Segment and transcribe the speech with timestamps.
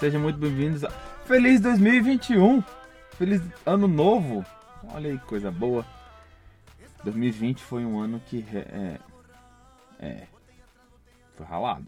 [0.00, 0.88] Sejam muito bem-vindos a
[1.26, 2.64] Feliz 2021!
[3.18, 4.42] Feliz Ano Novo!
[4.94, 5.84] Olha aí que coisa boa.
[7.04, 8.98] 2020 foi um ano que é,
[9.98, 10.26] é
[11.34, 11.86] foi ralado.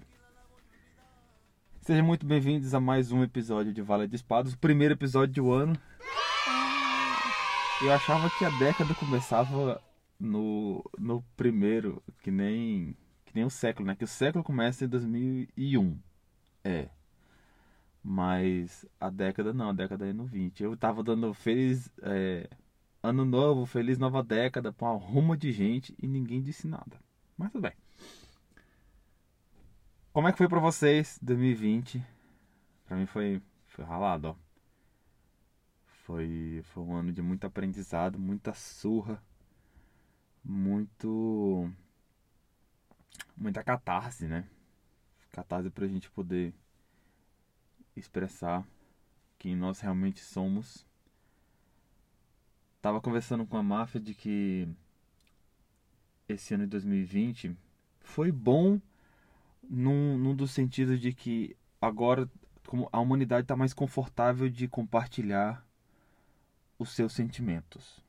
[1.81, 5.51] Sejam muito bem-vindos a mais um episódio de Vale de Espadas, o primeiro episódio do
[5.51, 5.75] ano.
[7.81, 9.83] Eu achava que a década começava
[10.21, 12.95] no, no primeiro, que nem,
[13.25, 13.97] que nem o século, né?
[13.97, 15.99] Que o século começa em 2001.
[16.63, 16.91] É.
[18.03, 20.63] Mas a década não, a década é no 20.
[20.63, 22.49] Eu tava dando feliz é,
[23.03, 26.99] ano novo, feliz nova década pra uma ruma de gente e ninguém disse nada.
[27.37, 27.73] Mas tudo bem.
[30.13, 32.05] Como é que foi para vocês 2020?
[32.87, 34.37] Para mim foi foi ralado, ó.
[36.05, 39.23] Foi foi um ano de muito aprendizado, muita surra,
[40.45, 41.71] muito
[43.37, 44.47] muita catarse, né?
[45.31, 46.53] Catarse pra gente poder
[47.97, 48.67] expressar
[49.39, 50.87] quem nós realmente somos.
[52.81, 54.69] Tava conversando com a máfia de que
[56.29, 57.57] esse ano de 2020
[58.01, 58.81] foi bom
[59.63, 62.29] num, num dos sentidos de que agora
[62.67, 65.67] como a humanidade está mais confortável de compartilhar
[66.79, 68.03] os seus sentimentos.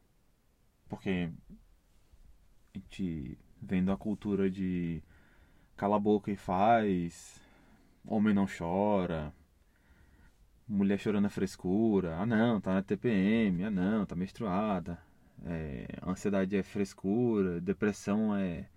[0.88, 1.30] Porque
[2.74, 5.02] a gente vendo a cultura de
[5.76, 7.42] cala a boca e faz,
[8.06, 9.34] homem não chora,
[10.68, 14.98] mulher chorando a frescura, ah não, tá na TPM, ah não, tá menstruada,
[15.46, 18.68] é, ansiedade é frescura, depressão é,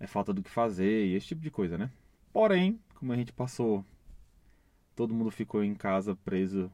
[0.00, 1.90] é falta do que fazer, e esse tipo de coisa, né?
[2.32, 3.84] Porém, como a gente passou,
[4.94, 6.70] todo mundo ficou em casa preso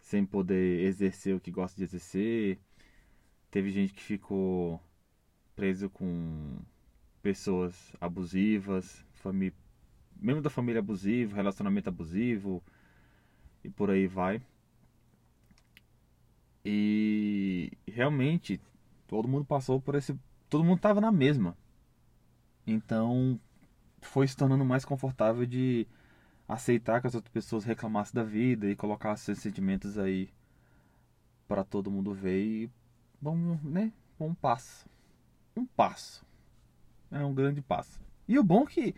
[0.00, 2.58] sem poder exercer o que gosta de exercer.
[3.50, 4.80] Teve gente que ficou
[5.56, 6.58] preso com
[7.22, 9.56] pessoas abusivas, família,
[10.16, 12.62] membro da família abusivo, relacionamento abusivo
[13.64, 14.40] e por aí vai.
[16.64, 18.60] E realmente
[19.06, 21.56] todo mundo passou por esse, todo mundo estava na mesma.
[22.66, 23.40] Então
[24.00, 25.86] foi se tornando mais confortável de
[26.48, 30.28] aceitar que as outras pessoas reclamassem da vida e colocar seus sentimentos aí
[31.48, 32.70] para todo mundo ver e
[33.20, 33.92] vamos, né?
[34.20, 34.86] Um passo.
[35.56, 36.24] Um passo.
[37.10, 38.00] É um grande passo.
[38.26, 38.94] E o bom é que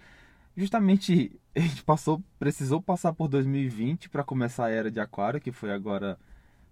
[0.56, 5.52] justamente a gente passou, precisou passar por 2020 para começar a era de aquário, que
[5.52, 6.18] foi agora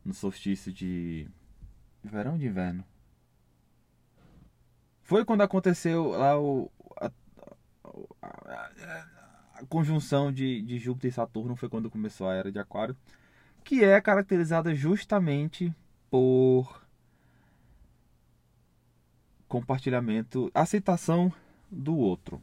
[0.04, 1.28] no solstício de
[2.02, 2.84] verão de inverno.
[5.02, 6.70] Foi quando aconteceu lá o,
[9.54, 12.96] a conjunção de, de Júpiter e Saturno foi quando começou a era de Aquário,
[13.62, 15.74] que é caracterizada justamente
[16.10, 16.82] por
[19.48, 21.32] compartilhamento, aceitação
[21.70, 22.42] do outro,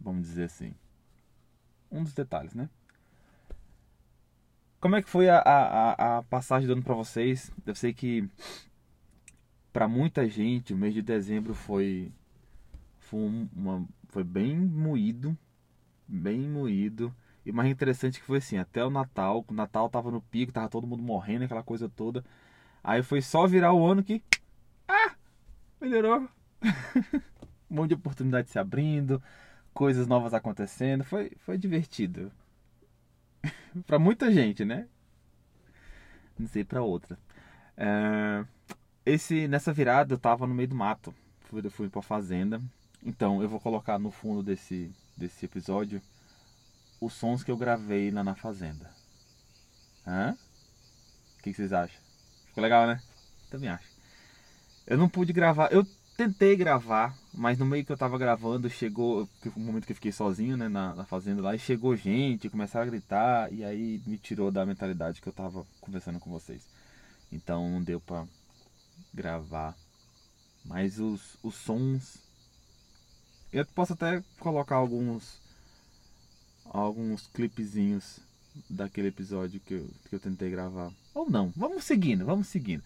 [0.00, 0.74] vamos dizer assim.
[1.90, 2.68] Um dos detalhes, né?
[4.80, 7.50] Como é que foi a, a, a passagem do ano para vocês?
[7.64, 8.28] Eu sei que
[9.72, 12.12] para muita gente o mês de dezembro foi
[12.98, 13.20] foi
[13.54, 15.36] uma, foi bem moído,
[16.06, 17.14] bem moído.
[17.44, 20.68] E mais interessante que foi assim, até o Natal, o Natal tava no pico, tava
[20.68, 22.24] todo mundo morrendo, aquela coisa toda.
[22.82, 24.22] Aí foi só virar o ano que.
[24.88, 25.14] Ah!
[25.80, 26.28] Melhorou.
[27.70, 29.22] um monte de oportunidade se abrindo,
[29.76, 31.04] coisas novas acontecendo.
[31.04, 32.32] Foi, foi divertido.
[33.86, 34.88] para muita gente, né?
[36.38, 37.18] Não sei para outra.
[37.76, 38.44] É...
[39.04, 41.14] Esse, nessa virada eu tava no meio do mato.
[41.42, 42.60] Fui, fui pra fazenda.
[43.04, 46.00] Então, eu vou colocar no fundo desse, desse episódio
[46.98, 48.90] os sons que eu gravei lá na fazenda.
[50.06, 50.36] Hã?
[51.38, 52.00] O que, que vocês acham?
[52.46, 53.00] Ficou legal, né?
[53.50, 53.88] Também acho.
[54.86, 55.70] Eu não pude gravar.
[55.70, 55.86] Eu
[56.16, 59.28] tentei gravar, mas no meio que eu tava gravando, chegou.
[59.56, 62.86] Um momento que eu fiquei sozinho, né, na, na, fazenda lá, e chegou gente, começaram
[62.86, 66.66] a gritar, e aí me tirou da mentalidade que eu tava conversando com vocês.
[67.30, 68.26] Então não deu pra
[69.12, 69.76] gravar.
[70.64, 72.18] Mas os, os sons
[73.52, 75.40] eu posso até colocar alguns
[76.64, 78.18] alguns clipezinhos
[78.68, 80.92] daquele episódio que eu, que eu tentei gravar.
[81.14, 81.52] Ou não.
[81.56, 82.82] Vamos seguindo, vamos seguindo.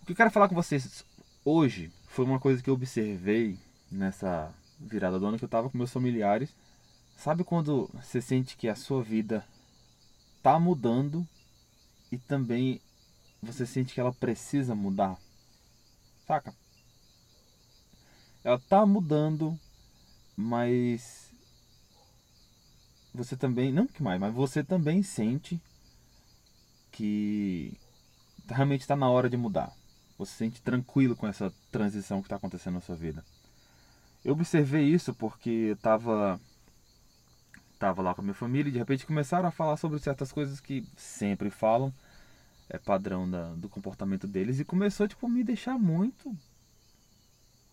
[0.00, 1.04] O que eu quero falar com vocês
[1.44, 3.58] hoje foi uma coisa que eu observei
[3.90, 6.54] nessa virada do ano que eu tava com meus familiares.
[7.16, 9.46] Sabe quando você sente que a sua vida
[10.42, 11.26] tá mudando
[12.10, 12.80] e também
[13.42, 15.16] você sente que ela precisa mudar?
[16.26, 16.54] Saca?
[18.42, 19.58] Ela tá mudando,
[20.36, 21.32] mas
[23.14, 25.60] você também, não que mais, mas você também sente
[26.90, 27.78] que
[28.48, 29.72] realmente está na hora de mudar.
[30.18, 33.24] Você se sente tranquilo com essa transição que está acontecendo na sua vida.
[34.24, 36.40] Eu observei isso porque estava
[37.78, 40.60] tava lá com a minha família e de repente começaram a falar sobre certas coisas
[40.60, 41.92] que sempre falam,
[42.68, 46.34] é padrão da, do comportamento deles, e começou tipo, a me deixar muito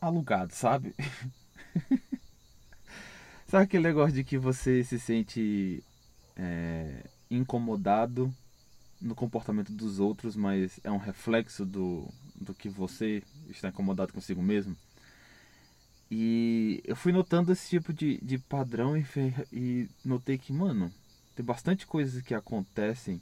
[0.01, 0.93] alugado, sabe?
[3.47, 5.81] sabe aquele negócio de que você se sente
[6.35, 8.33] é, incomodado
[8.99, 14.41] no comportamento dos outros, mas é um reflexo do, do que você está incomodado consigo
[14.41, 14.75] mesmo?
[16.13, 19.05] E eu fui notando esse tipo de, de padrão e,
[19.53, 20.91] e notei que, mano,
[21.33, 23.21] tem bastante coisas que acontecem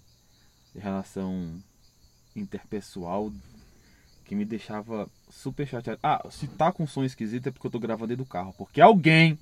[0.76, 1.62] em relação
[2.36, 3.32] interpessoal
[4.26, 6.00] que me deixava super chateado.
[6.02, 8.54] Ah, se tá com som esquisito é porque eu tô gravando dentro do carro.
[8.58, 9.38] Porque alguém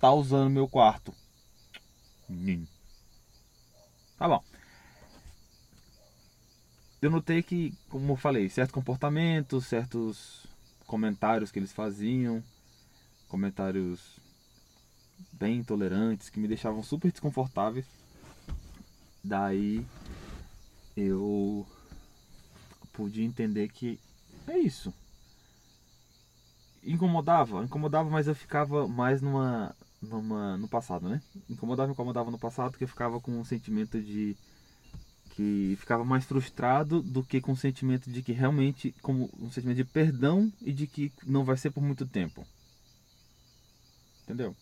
[0.00, 1.12] tá usando meu quarto.
[4.16, 4.42] Tá bom.
[7.02, 10.46] Eu notei que, como eu falei, certo comportamento, certos
[10.86, 12.42] comentários que eles faziam,
[13.28, 14.18] comentários
[15.32, 17.86] bem intolerantes que me deixavam super desconfortáveis.
[19.22, 19.84] Daí
[20.96, 21.66] eu
[22.92, 23.98] pude entender que
[24.46, 24.92] é isso.
[26.82, 31.20] Incomodava, incomodava, mas eu ficava mais numa, numa no passado, né?
[31.50, 34.36] Incomodava, incomodava no passado que eu ficava com um sentimento de
[35.36, 39.76] que ficava mais frustrado do que com o sentimento de que realmente, como um sentimento
[39.76, 42.46] de perdão e de que não vai ser por muito tempo.
[44.24, 44.56] Entendeu?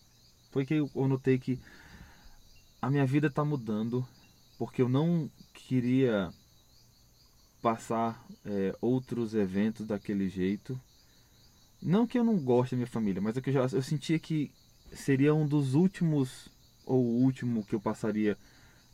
[0.51, 1.57] Foi que eu notei que
[2.81, 4.05] a minha vida está mudando
[4.57, 6.29] porque eu não queria
[7.61, 10.79] passar é, outros eventos daquele jeito.
[11.81, 14.19] Não que eu não goste da minha família, mas é que eu, já, eu sentia
[14.19, 14.51] que
[14.91, 16.49] seria um dos últimos
[16.85, 18.37] ou o último que eu passaria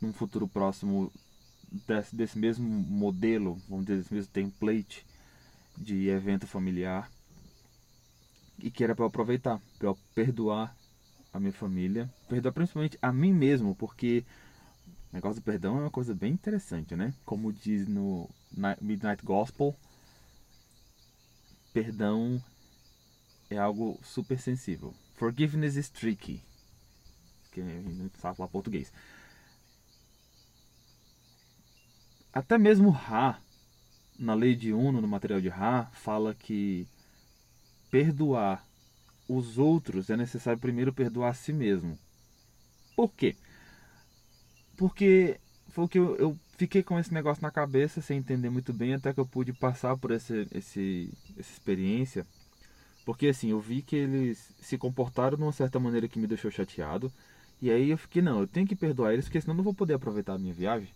[0.00, 1.12] num futuro próximo
[1.86, 5.06] desse, desse mesmo modelo, vamos dizer, desse mesmo template
[5.76, 7.10] de evento familiar
[8.58, 10.76] e que era para aproveitar, para perdoar
[11.32, 14.24] a minha família, perdoar principalmente a mim mesmo, porque
[15.10, 17.14] o negócio do perdão é uma coisa bem interessante, né?
[17.24, 18.28] Como diz no
[18.80, 19.74] Midnight Gospel,
[21.72, 22.42] perdão
[23.50, 24.94] é algo super sensível.
[25.16, 26.42] Forgiveness is tricky.
[27.50, 28.92] Que não sabe falar português.
[32.32, 33.38] Até mesmo Ra,
[34.18, 36.86] na lei de Uno, no material de Ra, fala que
[37.90, 38.66] perdoar
[39.28, 41.98] os outros é necessário primeiro perdoar a si mesmo.
[42.96, 43.36] Por quê?
[44.76, 45.38] Porque
[45.68, 49.12] foi que eu, eu, fiquei com esse negócio na cabeça sem entender muito bem até
[49.12, 52.26] que eu pude passar por esse, esse, essa experiência.
[53.04, 56.50] Porque assim, eu vi que eles se comportaram de uma certa maneira que me deixou
[56.50, 57.12] chateado.
[57.60, 59.74] E aí eu fiquei, não, eu tenho que perdoar eles, porque senão eu não vou
[59.74, 60.88] poder aproveitar a minha viagem.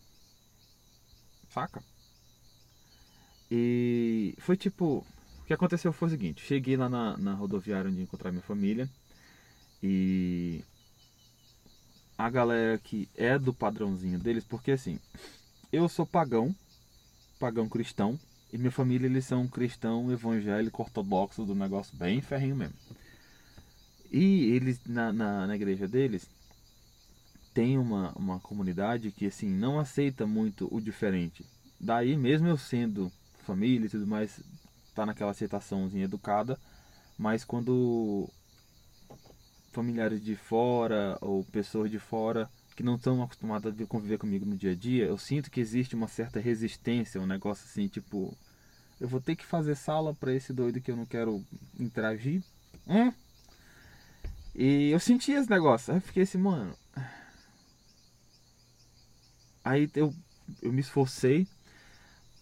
[1.56, 1.82] Saca?
[3.50, 5.06] E foi tipo.
[5.40, 8.86] O que aconteceu foi o seguinte: cheguei lá na, na rodoviária onde encontrar minha família.
[9.82, 10.62] E.
[12.18, 14.98] A galera que é do padrãozinho deles, porque assim.
[15.72, 16.54] Eu sou pagão,
[17.40, 18.20] pagão cristão.
[18.52, 22.76] E minha família, eles são cristão evangélico ortodoxo do negócio bem ferrinho mesmo.
[24.12, 26.28] E eles, na, na, na igreja deles,
[27.56, 31.42] tem uma, uma comunidade que assim não aceita muito o diferente.
[31.80, 33.10] Daí mesmo eu sendo
[33.46, 34.38] família e tudo mais,
[34.94, 36.60] tá naquela aceitaçãozinha educada,
[37.16, 38.28] mas quando
[39.72, 42.46] familiares de fora ou pessoas de fora
[42.76, 45.94] que não estão acostumadas a conviver comigo no dia a dia, eu sinto que existe
[45.94, 48.36] uma certa resistência, um negócio assim, tipo,
[49.00, 51.42] eu vou ter que fazer sala para esse doido que eu não quero
[51.80, 52.42] interagir.
[52.86, 53.10] Hum?
[54.54, 55.94] E eu senti esse negócio.
[55.94, 56.76] Eu fiquei assim, mano,
[59.66, 60.14] Aí eu,
[60.62, 61.44] eu me esforcei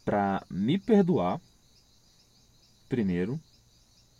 [0.04, 1.40] para me perdoar
[2.86, 3.40] primeiro.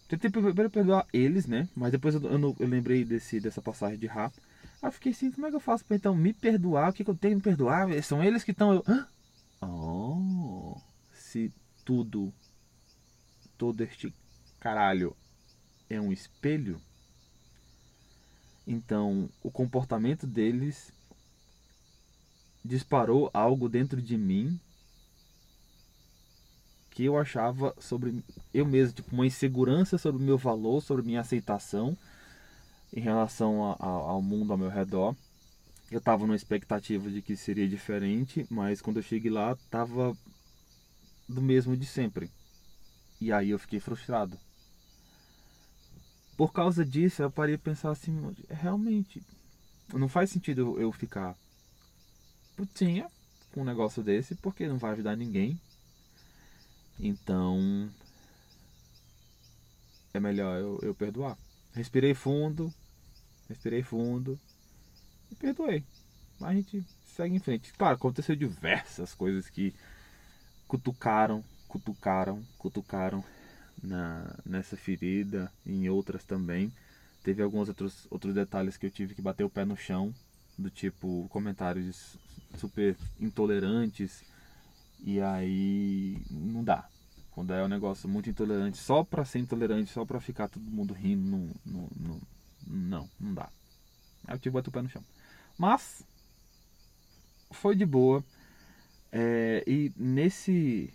[0.08, 1.68] Tentei primeiro perdoar eles, né?
[1.76, 4.32] Mas depois eu, eu, eu lembrei desse, dessa passagem de Rá.
[4.80, 6.88] Aí eu fiquei assim, como é que eu faço para então me perdoar?
[6.88, 8.02] O que, que eu tenho que me perdoar?
[8.02, 8.72] São eles que estão.
[8.72, 8.84] Eu...
[9.60, 10.80] Oh,
[11.12, 11.52] se
[11.84, 12.32] tudo,
[13.58, 14.14] todo este
[14.58, 15.14] caralho
[15.90, 16.80] é um espelho,
[18.66, 20.90] então o comportamento deles
[22.64, 24.58] disparou algo dentro de mim
[26.90, 31.20] que eu achava sobre eu mesmo, tipo uma insegurança sobre o meu valor, sobre minha
[31.20, 31.98] aceitação
[32.92, 35.14] em relação a, a, ao mundo ao meu redor.
[35.90, 40.16] Eu estava numa expectativa de que seria diferente, mas quando eu cheguei lá, estava
[41.28, 42.30] do mesmo de sempre.
[43.20, 44.38] E aí eu fiquei frustrado.
[46.36, 49.22] Por causa disso, eu parei a pensar assim, realmente,
[49.92, 51.36] não faz sentido eu ficar
[52.56, 53.10] putinha
[53.52, 55.58] com um negócio desse, porque não vai ajudar ninguém.
[56.98, 57.90] Então
[60.12, 61.36] é melhor eu, eu perdoar.
[61.72, 62.72] Respirei fundo,
[63.48, 64.38] respirei fundo
[65.30, 65.84] E perdoei.
[66.38, 67.72] Mas a gente segue em frente.
[67.72, 69.74] Claro, aconteceu diversas coisas que
[70.66, 73.24] cutucaram, cutucaram, cutucaram
[73.82, 76.72] na, nessa ferida e em outras também.
[77.22, 80.14] Teve alguns outros, outros detalhes que eu tive que bater o pé no chão,
[80.58, 82.16] do tipo comentários
[82.58, 84.24] super intolerantes.
[85.00, 86.88] E aí não dá.
[87.32, 90.94] Quando é um negócio muito intolerante, só pra ser intolerante, só pra ficar todo mundo
[90.94, 92.20] rindo, não, não, não,
[92.66, 93.50] não, não dá.
[94.28, 95.04] Eu tive bater o pé no chão.
[95.58, 96.04] Mas
[97.50, 98.24] foi de boa.
[99.10, 100.92] É, e nesse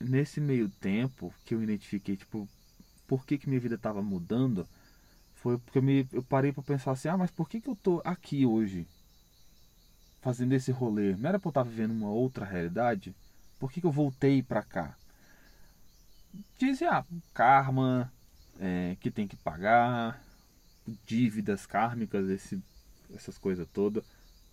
[0.00, 2.48] nesse meio tempo que eu identifiquei, tipo,
[3.06, 4.66] por que, que minha vida estava mudando,
[5.42, 7.76] foi porque eu, me, eu parei para pensar assim, ah, mas por que, que eu
[7.76, 8.86] tô aqui hoje?
[10.20, 11.14] Fazendo esse rolê?
[11.16, 13.14] Não era pra eu estar vivendo uma outra realidade?
[13.58, 14.96] Por que, que eu voltei para cá?
[16.58, 18.12] Dizem, ah, karma,
[18.58, 20.22] é, que tem que pagar,
[21.06, 22.60] dívidas kármicas, esse,
[23.14, 24.04] essas coisas todas.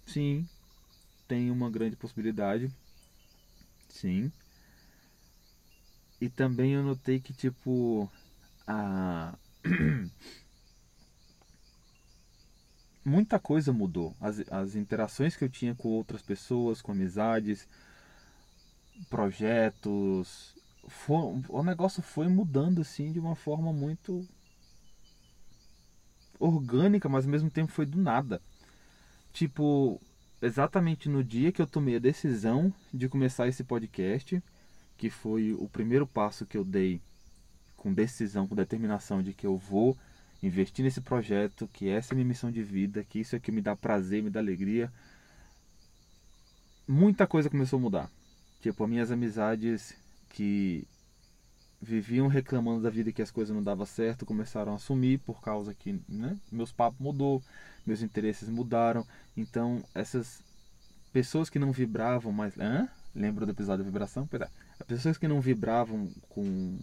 [0.06, 0.48] Sim,
[1.28, 2.72] tem uma grande possibilidade.
[3.90, 4.32] Sim.
[6.22, 8.10] E também eu notei que, tipo,
[8.68, 9.34] a.
[13.06, 14.16] Muita coisa mudou.
[14.20, 17.68] As, as interações que eu tinha com outras pessoas, com amizades,
[19.12, 20.56] projetos.
[20.88, 24.28] Foi, o negócio foi mudando assim de uma forma muito
[26.40, 28.42] orgânica, mas ao mesmo tempo foi do nada.
[29.32, 30.02] Tipo,
[30.42, 34.42] exatamente no dia que eu tomei a decisão de começar esse podcast,
[34.98, 37.02] que foi o primeiro passo que eu dei
[37.76, 39.96] com decisão, com determinação de que eu vou
[40.46, 43.62] investir nesse projeto, que essa é minha missão de vida, que isso é que me
[43.62, 44.92] dá prazer, me dá alegria.
[46.88, 48.12] Muita coisa começou a mudar.
[48.62, 49.96] Tipo, as minhas amizades
[50.30, 50.88] que
[51.82, 55.74] viviam reclamando da vida que as coisas não davam certo, começaram a sumir por causa
[55.74, 57.44] que né, meus papos mudou,
[57.86, 59.06] meus interesses mudaram.
[59.36, 60.44] Então, essas
[61.12, 62.58] pessoas que não vibravam mais.
[62.58, 62.88] Hã?
[63.16, 64.28] Lembra do episódio da vibração?
[64.28, 64.52] Pera.
[64.80, 66.78] As pessoas que não vibravam com.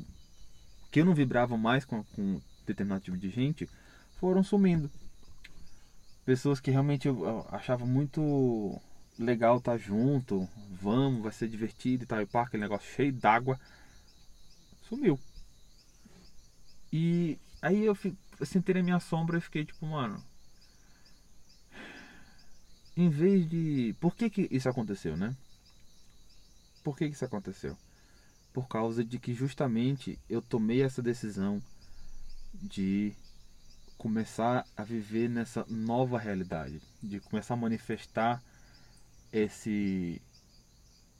[0.90, 3.68] que eu não vibrava mais com, com determinado tipo de gente
[4.16, 4.90] foram sumindo.
[6.24, 8.80] Pessoas que realmente eu achava muito
[9.18, 13.58] legal estar junto, vamos, vai ser divertido e tal, e pá, aquele negócio cheio d'água,
[14.88, 15.18] sumiu.
[16.92, 17.96] E aí eu,
[18.38, 20.22] eu sentei na minha sombra e fiquei tipo, mano,
[22.96, 23.96] em vez de.
[24.00, 25.34] Por que, que isso aconteceu, né?
[26.84, 27.76] Por que, que isso aconteceu?
[28.52, 31.62] Por causa de que justamente eu tomei essa decisão
[32.54, 33.14] de
[33.96, 38.42] começar a viver nessa nova realidade, de começar a manifestar
[39.32, 40.20] esse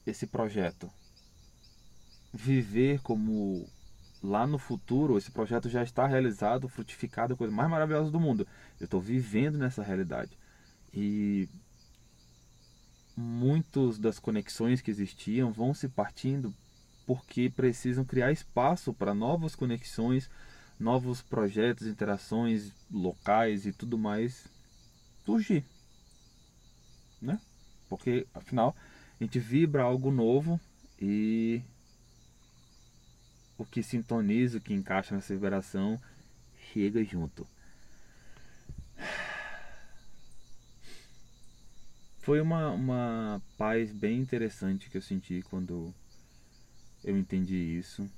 [0.05, 0.91] esse projeto.
[2.33, 3.69] Viver como
[4.23, 8.47] lá no futuro esse projeto já está realizado, frutificado, a coisa mais maravilhosa do mundo.
[8.81, 10.37] Eu estou vivendo nessa realidade.
[10.93, 11.49] E
[13.17, 16.55] muitas das conexões que existiam vão se partindo
[17.07, 20.31] porque precisam criar espaço para novas conexões,
[20.83, 24.47] novos projetos, interações locais e tudo mais
[25.25, 25.65] surgir,
[27.21, 27.41] né?
[27.89, 28.77] Porque afinal
[29.21, 30.61] a gente vibra algo novo
[31.01, 31.63] e
[33.57, 36.01] o que sintoniza, o que encaixa nessa vibração
[36.73, 37.47] chega junto.
[42.19, 45.93] Foi uma, uma paz bem interessante que eu senti quando
[47.03, 48.09] eu entendi isso.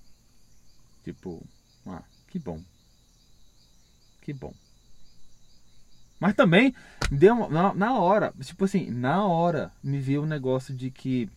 [1.03, 1.43] Tipo,
[1.87, 2.03] ah,
[2.35, 2.61] que bom.
[4.21, 4.53] Que bom.
[6.19, 6.75] Mas também
[7.09, 11.31] deu na, na hora, tipo assim, na hora me veio o um negócio de que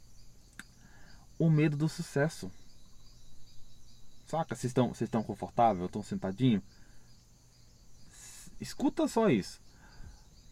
[1.37, 2.51] o medo do sucesso.
[4.25, 4.55] Saca?
[4.55, 6.63] Vocês estão vocês estão confortável, estão sentadinho?
[8.59, 9.61] Escuta só isso.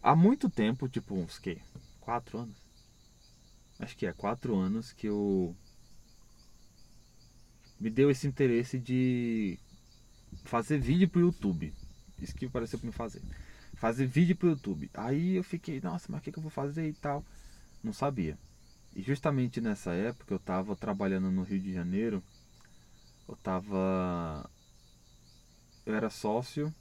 [0.00, 1.60] Há muito tempo, tipo uns que
[2.00, 2.56] quatro anos.
[3.80, 5.56] Acho que é quatro anos que eu
[7.80, 9.58] me deu esse interesse de
[10.44, 11.72] fazer vídeo pro YouTube.
[12.20, 13.22] Isso que pareceu para me fazer.
[13.74, 14.90] Fazer vídeo pro YouTube.
[14.94, 17.24] Aí eu fiquei, nossa, mas o que, que eu vou fazer e tal?
[17.82, 18.38] Não sabia.
[18.94, 22.22] E justamente nessa época eu estava trabalhando no Rio de Janeiro.
[23.28, 24.48] Eu estava
[25.84, 26.74] eu era sócio,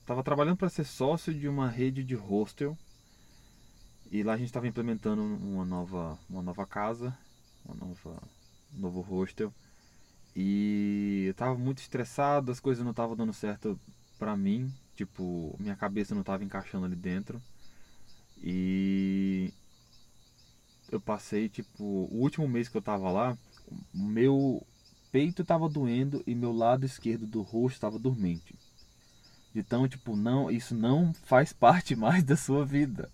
[0.00, 2.76] estava trabalhando para ser sócio de uma rede de hostel
[4.10, 7.16] e lá a gente estava implementando uma nova, uma nova casa,
[7.64, 8.22] uma nova,
[8.74, 9.52] um novo hostel.
[10.38, 13.80] E eu estava muito estressado, as coisas não estavam dando certo
[14.18, 17.40] para mim, tipo, minha cabeça não estava encaixando ali dentro.
[18.42, 19.50] E
[20.92, 23.38] eu passei, tipo, o último mês que eu estava lá,
[23.94, 24.62] meu
[25.10, 28.54] peito estava doendo e meu lado esquerdo do rosto estava dormente.
[29.54, 33.10] Então, tipo, não, isso não faz parte mais da sua vida.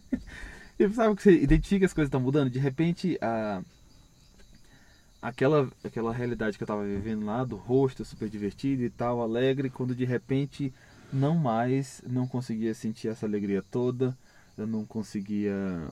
[0.78, 2.48] e sabe que você identifica as coisas estão mudando?
[2.48, 3.62] De repente, a
[5.20, 9.70] aquela aquela realidade que eu estava vivendo lá do rosto super divertido e tal, alegre,
[9.70, 10.72] quando de repente
[11.12, 14.16] não mais, não conseguia sentir essa alegria toda,
[14.56, 15.90] eu não conseguia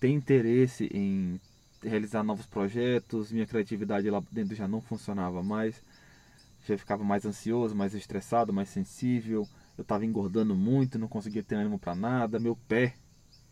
[0.00, 1.40] ter interesse em
[1.82, 5.82] realizar novos projetos, minha criatividade lá dentro já não funcionava mais,
[6.66, 11.54] já ficava mais ansioso, mais estressado, mais sensível, eu estava engordando muito, não conseguia ter
[11.54, 12.94] ânimo para nada, meu pé,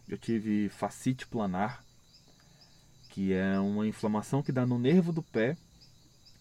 [0.09, 1.86] eu tive fascite planar,
[3.17, 5.57] que é uma inflamação que dá no nervo do pé,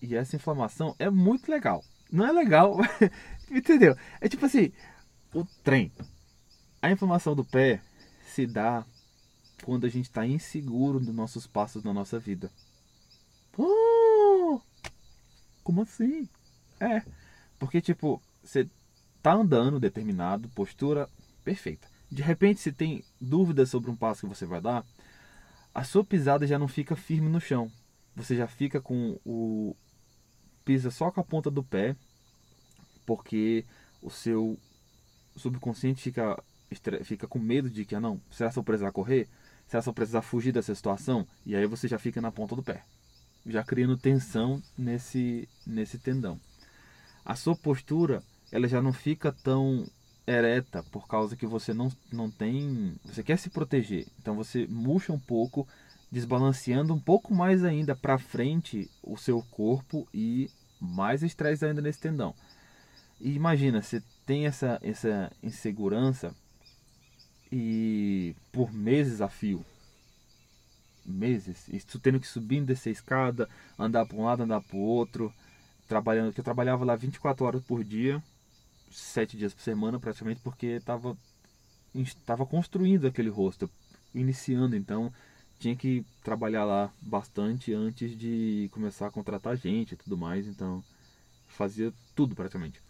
[0.01, 1.81] e essa inflamação é muito legal.
[2.11, 2.75] Não é legal,
[3.49, 3.95] entendeu?
[4.19, 4.73] É tipo assim,
[5.33, 5.89] o trem.
[6.81, 7.81] A inflamação do pé
[8.25, 8.85] se dá
[9.63, 12.51] quando a gente está inseguro dos nossos passos na nossa vida.
[13.57, 14.59] Oh,
[15.63, 16.27] como assim?
[16.77, 17.01] É,
[17.57, 18.69] porque tipo, você
[19.23, 21.09] tá andando determinado, postura
[21.41, 21.87] perfeita.
[22.11, 24.85] De repente, se tem dúvidas sobre um passo que você vai dar,
[25.75, 27.69] a sua pisada já não fica firme no chão.
[28.15, 29.75] Você já fica com o
[30.63, 31.97] pisa só com a ponta do pé,
[33.05, 33.65] porque
[34.01, 34.57] o seu
[35.35, 36.41] subconsciente fica
[37.03, 39.27] fica com medo de que, ah, não, será que eu precisar correr?
[39.67, 41.27] Será que eu precisar fugir dessa situação?
[41.45, 42.83] E aí você já fica na ponta do pé,
[43.45, 46.39] já criando tensão nesse, nesse tendão.
[47.23, 49.85] A sua postura, ela já não fica tão
[50.27, 52.95] ereta por causa que você não, não tem.
[53.05, 54.07] Você quer se proteger.
[54.19, 55.67] Então você murcha um pouco,
[56.11, 61.99] desbalanceando um pouco mais ainda para frente o seu corpo e mais estresse ainda nesse
[61.99, 62.33] tendão.
[63.19, 66.35] E imagina, você tem essa, essa insegurança
[67.51, 69.63] e por meses a fio.
[71.05, 71.67] Meses.
[71.69, 74.81] Isso tendo que subir e descer a escada, andar para um lado, andar para o
[74.81, 75.31] outro.
[75.87, 78.21] Trabalhando, que eu trabalhava lá 24 horas por dia,
[78.91, 81.17] 7 dias por semana praticamente, porque estava
[81.93, 83.69] estava construindo aquele rosto,
[84.13, 85.13] iniciando, então
[85.59, 90.83] tinha que trabalhar lá bastante antes de começar a contratar gente e tudo mais, então
[91.47, 92.81] fazia tudo praticamente.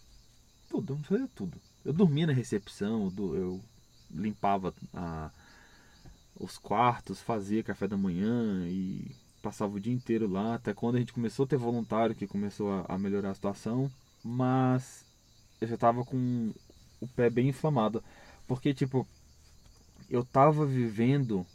[0.69, 1.59] Tudo, fazia tudo.
[1.83, 3.61] Eu dormia na recepção, eu
[4.09, 5.29] limpava a,
[6.39, 10.99] os quartos, fazia café da manhã e passava o dia inteiro lá, até quando a
[10.99, 13.91] gente começou a ter voluntário que começou a, a melhorar a situação,
[14.23, 15.04] mas
[15.61, 16.53] eu já tava com
[16.99, 18.03] o pé bem inflamado,
[18.47, 19.07] porque tipo,
[20.09, 21.45] eu tava vivendo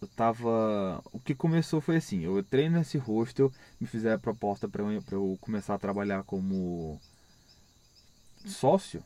[0.00, 1.02] eu tava.
[1.12, 5.04] O que começou foi assim: eu entrei nesse hostel, me fizeram a proposta para eu,
[5.10, 6.98] eu começar a trabalhar como
[8.46, 9.02] sócio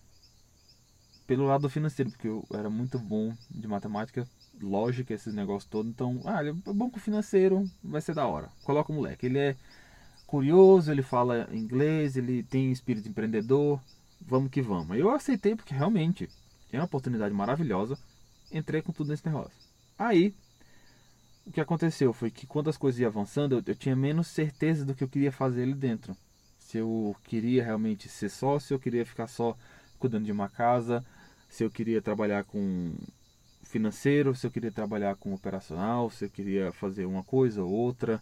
[1.27, 4.29] pelo lado financeiro, porque eu era muito bom de matemática,
[4.61, 5.91] lógica, esses negócios todos.
[5.91, 8.49] Então, ah, ele é bom com financeiro, vai ser da hora.
[8.63, 9.27] Coloca o moleque.
[9.27, 9.57] Ele é
[10.27, 13.81] curioso, ele fala inglês, ele tem espírito empreendedor.
[14.21, 14.97] Vamos que vamos.
[14.97, 16.29] Eu aceitei porque realmente
[16.73, 17.99] é uma oportunidade maravilhosa.
[18.53, 19.53] Entrei com tudo nesse negócio.
[19.99, 20.35] Aí,
[21.47, 24.85] o que aconteceu foi que quando as coisas iam avançando, eu, eu tinha menos certeza
[24.85, 26.17] do que eu queria fazer ali dentro.
[26.59, 29.57] Se eu queria realmente ser sócio, se eu queria ficar só
[29.99, 31.05] cuidando de uma casa,
[31.49, 32.95] se eu queria trabalhar com
[33.63, 38.21] financeiro, se eu queria trabalhar com operacional, se eu queria fazer uma coisa ou outra.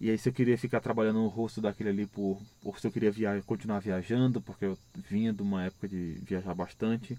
[0.00, 2.40] E aí se eu queria ficar trabalhando no rosto daquele ali por,
[2.78, 7.18] se eu queria via, continuar viajando, porque eu vinha de uma época de viajar bastante.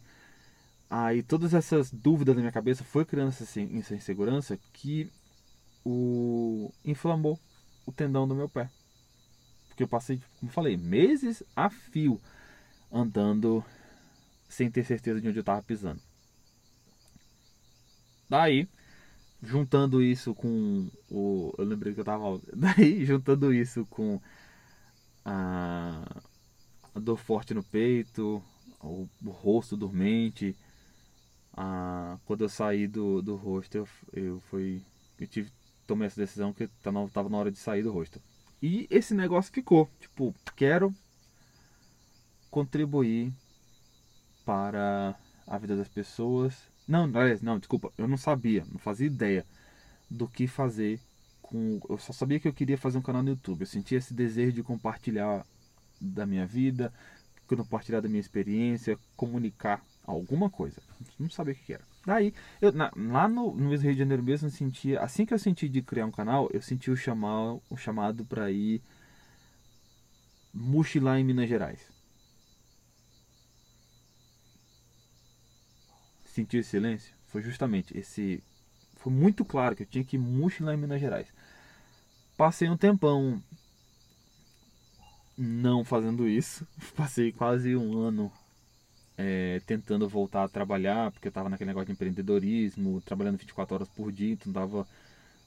[0.89, 5.12] Aí todas essas dúvidas na minha cabeça foi criando essa, essa insegurança que
[5.86, 7.39] o inflamou
[7.86, 8.67] o tendão do meu pé.
[9.67, 12.20] Porque eu passei, como falei, meses a fio
[12.91, 13.63] andando
[14.50, 16.02] sem ter certeza de onde eu estava pisando.
[18.28, 18.67] Daí,
[19.41, 21.54] juntando isso com o.
[21.58, 22.39] Eu lembrei que eu tava.
[22.54, 24.21] Daí, juntando isso com
[25.25, 26.04] a,
[26.93, 28.41] a dor forte no peito,
[28.80, 30.56] o, o rosto dormente.
[31.54, 34.82] A, quando eu saí do, do rosto, eu, eu fui.
[35.19, 35.51] Eu tive,
[35.86, 38.21] tomei essa decisão que tá na hora de sair do rosto.
[38.62, 39.89] E esse negócio ficou.
[39.99, 40.93] Tipo, quero
[42.49, 43.34] contribuir
[44.45, 45.15] para
[45.47, 46.71] a vida das pessoas.
[46.88, 49.46] Não, não, desculpa, eu não sabia, não fazia ideia
[50.10, 51.00] do que fazer
[51.41, 51.80] com.
[51.89, 53.62] Eu só sabia que eu queria fazer um canal no YouTube.
[53.62, 55.46] Eu sentia esse desejo de compartilhar
[56.00, 56.91] da minha vida,
[57.48, 60.82] compartilhar da minha experiência, comunicar alguma coisa.
[61.20, 61.84] Não sabia o que era.
[62.06, 65.39] Daí, eu, na, lá no, no Rio de Janeiro mesmo, eu sentia, assim que eu
[65.39, 68.82] senti de criar um canal, eu senti o, chamar, o chamado para ir
[70.54, 71.80] mochilar em Minas Gerais.
[76.32, 78.44] Sentiu esse silêncio foi justamente esse.
[78.98, 81.34] Foi muito claro que eu tinha que ir lá em Minas Gerais.
[82.38, 83.41] Passei um tempão
[85.38, 86.67] não fazendo isso.
[86.96, 88.32] Passei quase um ano
[89.17, 93.89] é, tentando voltar a trabalhar, porque eu estava naquele negócio de empreendedorismo, trabalhando 24 horas
[93.89, 94.86] por dia, então estava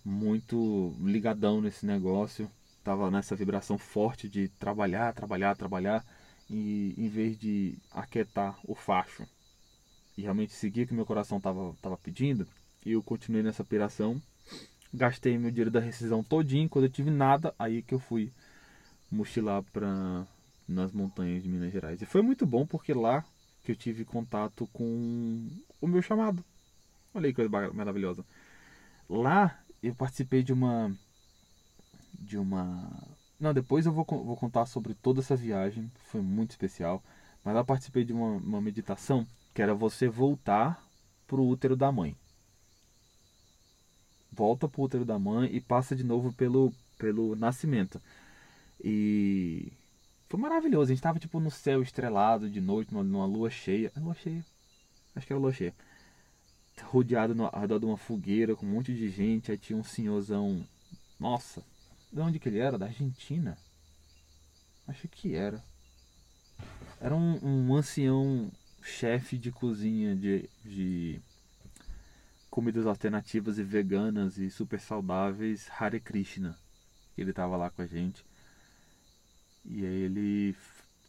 [0.05, 2.51] muito ligadão nesse negócio.
[2.83, 6.05] Tava nessa vibração forte de trabalhar, trabalhar, trabalhar,
[6.51, 9.27] e em vez de aquietar o facho
[10.17, 12.47] e realmente seguir o que meu coração estava tava pedindo,
[12.85, 14.21] eu continuei nessa piração.
[14.93, 18.31] Gastei meu dinheiro da rescisão todinho, quando eu tive nada, aí que eu fui
[19.11, 20.27] mochilar para
[20.67, 22.01] nas montanhas de Minas Gerais.
[22.01, 23.25] E foi muito bom porque lá
[23.63, 25.49] que eu tive contato com
[25.81, 26.45] o meu chamado.
[27.13, 28.25] Olha aí que coisa maravilhosa.
[29.09, 30.95] Lá eu participei de uma
[32.19, 32.91] de uma
[33.39, 37.03] não depois eu vou, vou contar sobre toda essa viagem foi muito especial
[37.45, 40.85] mas lá participei de uma, uma meditação que era você voltar
[41.27, 42.17] pro útero da mãe
[44.31, 48.01] volta pro útero da mãe e passa de novo pelo pelo nascimento
[48.83, 49.73] e
[50.29, 50.91] foi maravilhoso.
[50.91, 53.93] A gente tava tipo no céu estrelado de noite, numa, numa lua cheia.
[53.95, 54.45] É lua cheia?
[55.15, 55.75] Acho que era lua cheia.
[56.83, 59.51] Rodeado no, ao redor de uma fogueira com um monte de gente.
[59.51, 60.67] Aí tinha um senhorzão.
[61.21, 61.63] Nossa,
[62.13, 62.77] de onde que ele era?
[62.77, 63.57] Da Argentina?
[64.89, 65.63] Acho que era.
[67.01, 68.51] Era um, um ancião
[68.85, 71.21] chefe de cozinha de, de
[72.51, 76.57] comidas alternativas e veganas e super saudáveis, Hare Krishna.
[77.17, 78.25] Ele tava lá com a gente.
[79.65, 80.55] E aí ele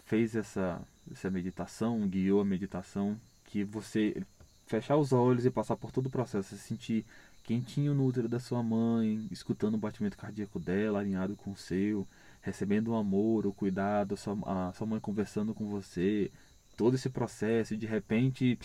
[0.06, 4.24] fez essa, essa meditação, guiou a meditação, que você
[4.66, 7.06] fechar os olhos e passar por todo o processo, sentir
[7.44, 12.08] quentinho no útero da sua mãe, escutando o batimento cardíaco dela, alinhado com o seu,
[12.42, 16.32] recebendo o amor, o cuidado, a sua, a sua mãe conversando com você,
[16.76, 18.60] todo esse processo, e de repente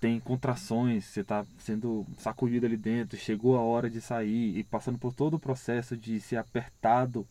[0.00, 4.98] tem contrações, você está sendo sacudido ali dentro, chegou a hora de sair e passando
[4.98, 7.26] por todo o processo de ser apertado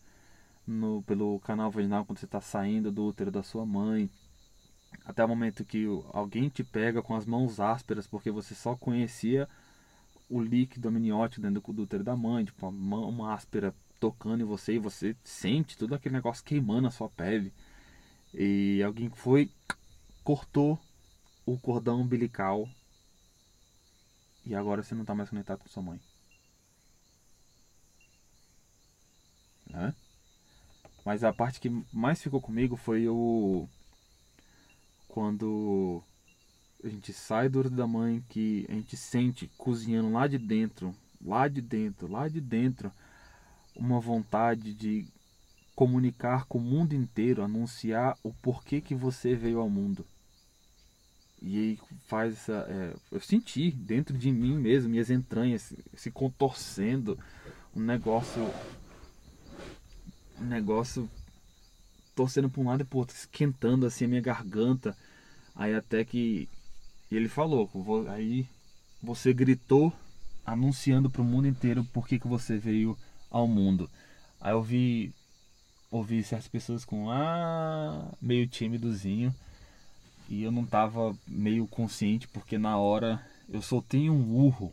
[0.66, 4.08] no, pelo canal vaginal quando você está saindo do útero da sua mãe,
[5.04, 9.48] até o momento que alguém te pega com as mãos ásperas porque você só conhecia
[10.28, 14.74] o líquido amniótico dentro do útero da mãe, tipo uma mão áspera tocando em você
[14.74, 17.52] e você sente todo aquele negócio queimando a sua pele.
[18.32, 19.50] E alguém foi,
[20.22, 20.78] cortou
[21.44, 22.68] o cordão umbilical
[24.44, 26.00] e agora você não está mais conectado com sua mãe.
[29.68, 29.94] Né?
[31.04, 33.68] Mas a parte que mais ficou comigo foi o.
[35.08, 36.02] Quando
[36.84, 41.48] a gente sai do da mãe, que a gente sente cozinhando lá de dentro, lá
[41.48, 42.92] de dentro, lá de dentro,
[43.74, 45.06] uma vontade de
[45.74, 50.06] comunicar com o mundo inteiro, anunciar o porquê que você veio ao mundo.
[51.42, 52.66] E aí faz essa.
[52.68, 57.18] É, eu senti dentro de mim mesmo, minhas entranhas se contorcendo,
[57.74, 58.42] um negócio
[60.40, 61.08] um negócio
[62.14, 64.96] torcendo para um lado e para outro, esquentando assim a minha garganta.
[65.54, 66.48] Aí até que
[67.10, 67.68] ele falou,
[68.08, 68.46] aí
[69.02, 69.92] você gritou
[70.44, 72.96] anunciando para o mundo inteiro por que, que você veio
[73.30, 73.88] ao mundo.
[74.40, 75.12] Aí eu vi
[75.90, 79.34] ouvi certas pessoas com ah meio tímidozinho
[80.28, 84.72] e eu não tava meio consciente porque na hora eu soltei um urro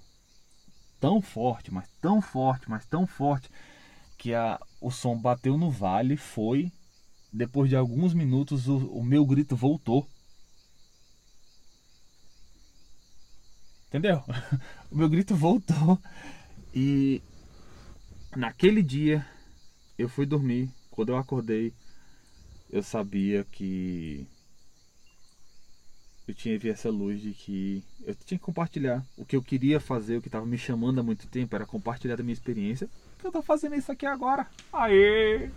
[0.99, 3.49] tão forte, mas tão forte, mas tão forte
[4.17, 6.71] que a, o som bateu no vale, foi.
[7.31, 10.07] Depois de alguns minutos, o, o meu grito voltou.
[13.87, 14.23] Entendeu?
[14.91, 15.99] o meu grito voltou.
[16.73, 17.21] E
[18.35, 19.25] naquele dia
[19.97, 20.69] eu fui dormir.
[20.97, 21.71] Quando eu acordei,
[22.71, 24.27] eu sabia que
[26.27, 29.79] eu tinha vi essa luz de que eu tinha que compartilhar o que eu queria
[29.79, 32.89] fazer, o que estava me chamando há muito tempo era compartilhar da minha experiência
[33.23, 34.47] eu tô fazendo isso aqui agora.
[34.73, 35.51] Aê!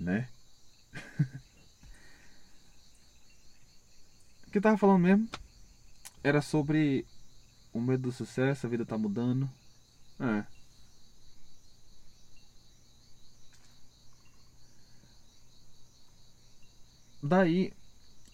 [0.00, 0.30] Né?
[4.48, 5.28] o que eu tava falando mesmo?
[6.24, 7.04] Era sobre
[7.70, 9.46] o medo do sucesso, a vida tá mudando.
[10.18, 10.61] É.
[17.22, 17.72] Daí,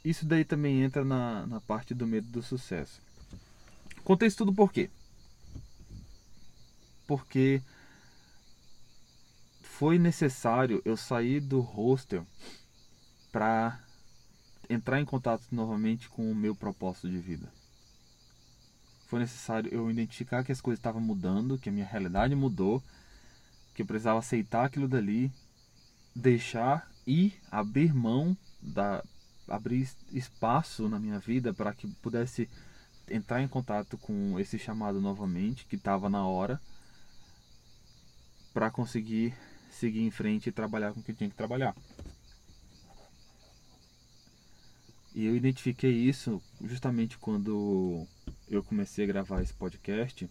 [0.05, 3.01] isso daí também entra na, na parte do medo do sucesso.
[4.05, 4.89] Contei isso tudo por quê?
[7.09, 7.63] porque
[9.63, 12.27] foi necessário eu sair do hostel
[13.33, 13.81] para
[14.69, 17.51] entrar em contato novamente com o meu propósito de vida.
[19.07, 22.83] Foi necessário eu identificar que as coisas estavam mudando, que a minha realidade mudou,
[23.75, 25.33] que eu precisava aceitar aquilo dali,
[26.15, 29.03] deixar e abrir mão da
[29.49, 32.49] abrir espaço na minha vida para que pudesse
[33.11, 36.61] entrar em contato com esse chamado novamente, que estava na hora
[38.53, 39.35] para conseguir
[39.71, 41.75] seguir em frente e trabalhar com o que tinha que trabalhar.
[45.15, 48.07] E eu identifiquei isso justamente quando
[48.49, 50.29] eu comecei a gravar esse podcast,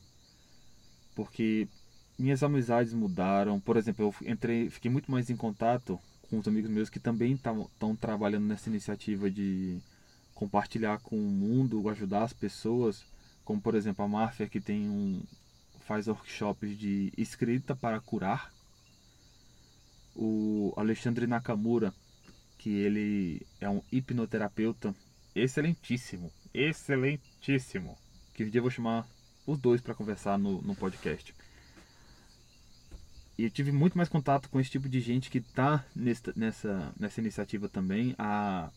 [1.15, 1.67] porque
[2.17, 3.59] minhas amizades mudaram.
[3.59, 7.33] Por exemplo, eu entrei, fiquei muito mais em contato com os amigos meus que também
[7.33, 9.79] estão trabalhando nessa iniciativa de
[10.33, 13.03] compartilhar com o mundo, ajudar as pessoas,
[13.43, 15.21] como por exemplo a Máfia que tem um
[15.87, 18.51] faz workshops de escrita para curar.
[20.13, 21.93] O Alexandre Nakamura,
[22.57, 24.93] que ele é um hipnoterapeuta
[25.33, 27.97] excelentíssimo, excelentíssimo.
[28.33, 29.07] Que um dia eu vou chamar
[29.45, 31.33] os dois para conversar no, no podcast.
[33.37, 37.21] E eu tive muito mais contato com esse tipo de gente que está nessa, nessa
[37.21, 38.15] iniciativa também.
[38.17, 38.71] A,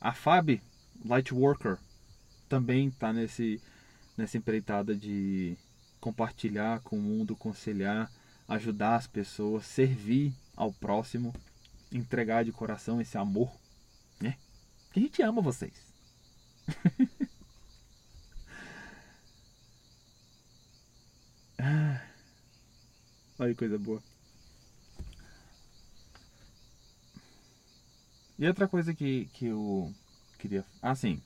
[0.00, 0.62] a Fab
[1.04, 1.76] Lightworker
[2.48, 5.56] também está nessa empreitada de
[6.00, 8.10] compartilhar com o mundo, aconselhar,
[8.46, 11.34] ajudar as pessoas, servir ao próximo,
[11.90, 13.50] entregar de coração esse amor,
[14.20, 14.36] né?
[14.92, 15.92] Que a gente ama vocês.
[23.38, 24.02] Olha que coisa boa.
[28.38, 29.92] E outra coisa que, que eu
[30.38, 30.64] queria.
[30.82, 31.20] Ah, sim.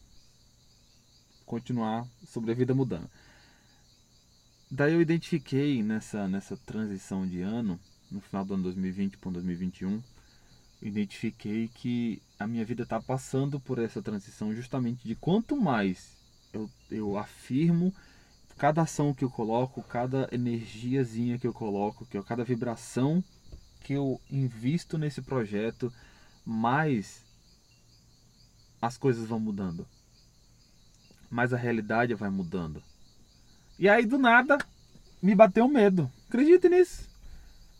[1.44, 3.08] Continuar sobre a vida mudando.
[4.70, 10.02] Daí eu identifiquei nessa, nessa transição de ano, no final do ano 2020 para 2021,
[10.82, 16.16] identifiquei que a minha vida está passando por essa transição justamente de quanto mais
[16.52, 17.94] eu, eu afirmo
[18.58, 23.22] cada ação que eu coloco, cada energiazinha que eu coloco, que eu, cada vibração
[23.80, 25.92] que eu invisto nesse projeto,
[26.44, 27.24] mais
[28.82, 29.86] as coisas vão mudando.
[31.30, 32.82] Mais a realidade vai mudando.
[33.78, 34.58] E aí do nada
[35.22, 36.10] me bateu um medo.
[36.28, 37.08] Acredite nisso.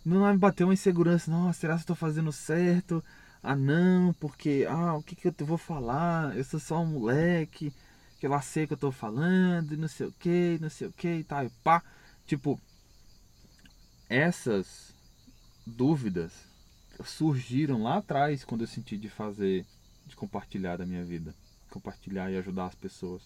[0.05, 1.31] Não me bateu uma insegurança.
[1.31, 3.03] Nossa, será que estou fazendo certo?
[3.43, 6.37] Ah não, porque ah, o que, que eu vou falar?
[6.37, 7.73] Eu sou só um moleque
[8.19, 11.09] que lá sei que eu tô falando, não sei o que, não sei o que
[11.09, 11.83] e tal, e pá.
[12.27, 12.61] Tipo,
[14.09, 14.93] essas
[15.65, 16.33] dúvidas
[17.05, 19.65] surgiram lá atrás quando eu senti de fazer,
[20.07, 21.35] de compartilhar da minha vida,
[21.71, 23.23] compartilhar e ajudar as pessoas.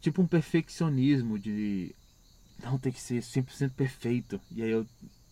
[0.00, 1.94] Tipo um perfeccionismo de
[2.62, 4.40] não tem que ser 100% perfeito.
[4.50, 4.86] E aí eu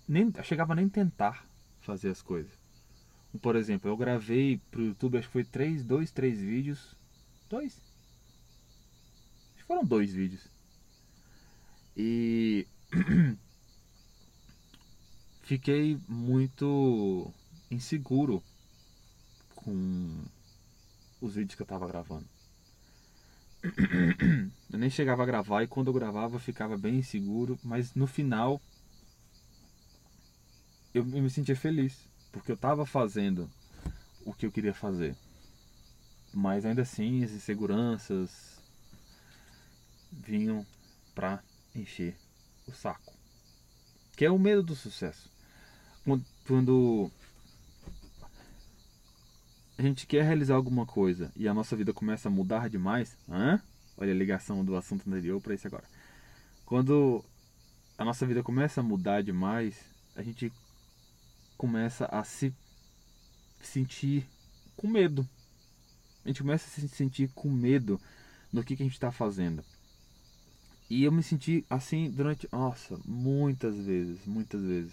[0.06, 1.44] nem eu chegava nem tentar
[1.80, 2.52] fazer as coisas.
[3.40, 6.99] Por exemplo, eu gravei pro YouTube, acho que foi três, dois, três vídeos
[7.50, 7.82] Dois.
[9.48, 10.46] Acho que foram dois vídeos.
[11.96, 12.64] E
[15.42, 17.34] fiquei muito
[17.68, 18.40] inseguro
[19.56, 20.22] com
[21.20, 22.26] os vídeos que eu tava gravando.
[24.72, 28.06] Eu nem chegava a gravar e quando eu gravava eu ficava bem inseguro, mas no
[28.06, 28.62] final
[30.94, 33.50] eu me sentia feliz, porque eu tava fazendo
[34.24, 35.16] o que eu queria fazer.
[36.32, 38.60] Mas ainda assim as inseguranças
[40.12, 40.66] vinham
[41.14, 41.42] para
[41.74, 42.16] encher
[42.66, 43.12] o saco.
[44.16, 45.30] Que é o medo do sucesso.
[46.46, 47.10] Quando
[49.78, 53.62] a gente quer realizar alguma coisa e a nossa vida começa a mudar demais, hã?
[53.96, 55.84] olha a ligação do assunto anterior para esse agora.
[56.64, 57.24] Quando
[57.98, 59.78] a nossa vida começa a mudar demais,
[60.16, 60.52] a gente
[61.56, 62.54] começa a se
[63.60, 64.26] sentir
[64.76, 65.28] com medo
[66.24, 68.00] a gente começa a se sentir com medo
[68.52, 69.64] do que, que a gente está fazendo.
[70.88, 74.92] E eu me senti assim durante, nossa, muitas vezes, muitas vezes.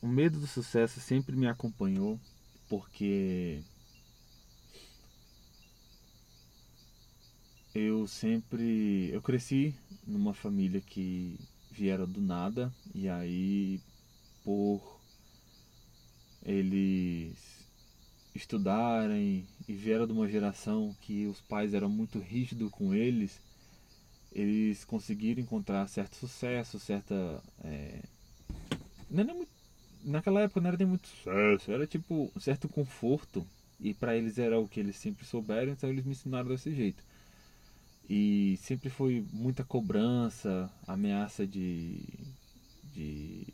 [0.00, 2.20] O medo do sucesso sempre me acompanhou
[2.68, 3.62] porque
[7.74, 9.74] eu sempre eu cresci
[10.06, 11.38] numa família que
[11.70, 13.80] vieram do nada e aí
[14.44, 15.00] por
[16.44, 17.64] eles
[18.34, 23.40] estudarem e vieram de uma geração que os pais eram muito rígidos com eles,
[24.32, 27.42] eles conseguiram encontrar certo sucesso, certa.
[27.62, 28.00] É,
[29.16, 29.50] era muito,
[30.02, 33.46] naquela época não era nem muito sucesso, era tipo um certo conforto.
[33.80, 37.02] E para eles era o que eles sempre souberam, então eles me ensinaram desse jeito.
[38.08, 42.02] E sempre foi muita cobrança, ameaça de,
[42.92, 43.46] de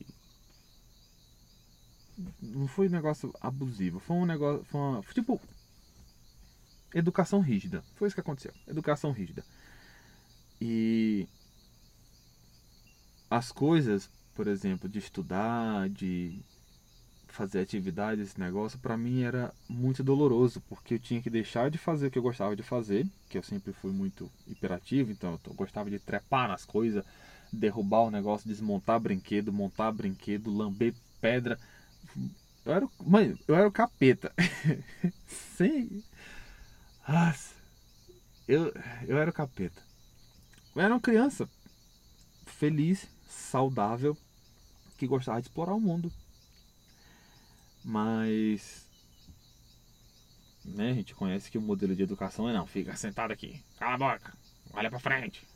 [2.41, 4.65] não foi um negócio abusivo, foi um negócio.
[4.65, 5.41] Foi uma, tipo.
[6.93, 7.85] Educação rígida.
[7.95, 8.53] Foi isso que aconteceu.
[8.67, 9.45] Educação rígida.
[10.61, 11.27] E.
[13.31, 16.43] As coisas, por exemplo, de estudar, de
[17.29, 21.79] fazer atividade, esse negócio, para mim era muito doloroso, porque eu tinha que deixar de
[21.79, 25.55] fazer o que eu gostava de fazer, que eu sempre fui muito hiperativo, então eu
[25.55, 27.05] gostava de trepar nas coisas,
[27.53, 31.59] derrubar o negócio, desmontar brinquedo, montar brinquedo, lamber pedra.
[32.65, 34.33] Eu era, mãe, eu era o capeta.
[35.27, 36.03] Sim.
[37.09, 37.55] Nossa.
[38.47, 38.73] Eu,
[39.07, 39.83] eu era o capeta.
[40.75, 41.49] Eu era uma criança
[42.47, 44.17] feliz, saudável,
[44.99, 46.13] que gostava de explorar o mundo.
[47.83, 48.87] Mas
[50.65, 53.95] né, a gente conhece que o modelo de educação é não, fica sentado aqui, cala
[53.95, 54.37] a boca,
[54.73, 55.47] olha para frente,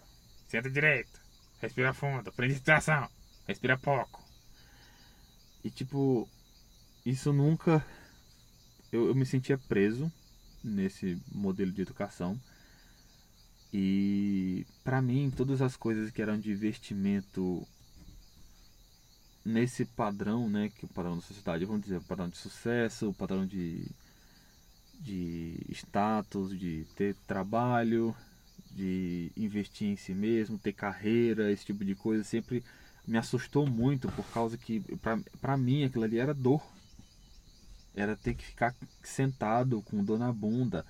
[0.49, 1.21] senta direito,
[1.61, 3.09] respira fundo, prende situação,
[3.47, 4.23] respira pouco.
[5.63, 6.29] E tipo,
[7.05, 7.85] isso nunca
[8.95, 10.11] eu, eu me sentia preso
[10.63, 12.41] nesse modelo de educação.
[13.73, 17.67] E para mim, todas as coisas que eram de investimento
[19.45, 23.11] nesse padrão, né, que é o padrão da sociedade, vamos dizer, o padrão de sucesso,
[23.11, 23.85] o padrão de,
[25.01, 28.15] de status, de ter trabalho,
[28.71, 32.63] de investir em si mesmo, ter carreira, esse tipo de coisa, sempre
[33.07, 34.83] me assustou muito por causa que
[35.41, 36.63] para mim aquilo ali era dor.
[37.95, 40.85] Era ter que ficar sentado com dor na bunda.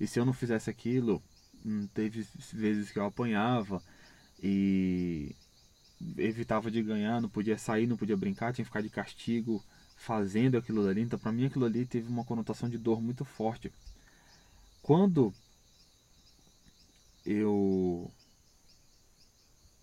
[0.00, 1.22] E se eu não fizesse aquilo,
[1.64, 3.82] hum, teve vezes que eu apanhava
[4.42, 5.34] e
[6.16, 9.62] evitava de ganhar, não podia sair, não podia brincar, tinha que ficar de castigo
[9.96, 11.02] fazendo aquilo ali.
[11.02, 13.72] Então, para mim, aquilo ali teve uma conotação de dor muito forte.
[14.82, 15.32] Quando
[17.24, 18.10] eu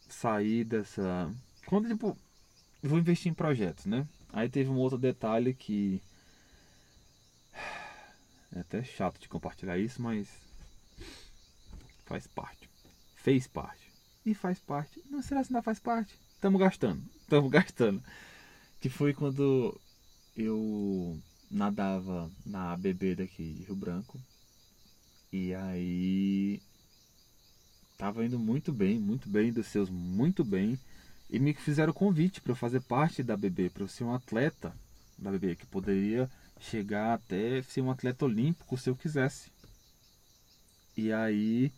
[0.07, 1.29] saí dessa.
[1.65, 2.17] Quando, tipo,
[2.81, 4.07] vou investir em projetos, né?
[4.31, 6.01] Aí teve um outro detalhe que.
[8.55, 10.27] É até chato de compartilhar isso, mas.
[12.05, 12.69] Faz parte.
[13.15, 13.93] Fez parte
[14.25, 15.01] e faz parte.
[15.09, 16.13] Não será que ainda faz parte?
[16.35, 18.03] Estamos gastando, estamos gastando.
[18.79, 19.79] Que foi quando
[20.35, 24.19] eu nadava na ABB daqui de Rio Branco.
[25.31, 26.61] E aí
[27.97, 30.77] tava indo muito bem, muito bem dos seus, muito bem.
[31.29, 34.75] E me fizeram convite para eu fazer parte da BB, para eu ser um atleta
[35.17, 39.51] da BB, que poderia chegar até ser um atleta olímpico se eu quisesse.
[40.95, 41.71] E aí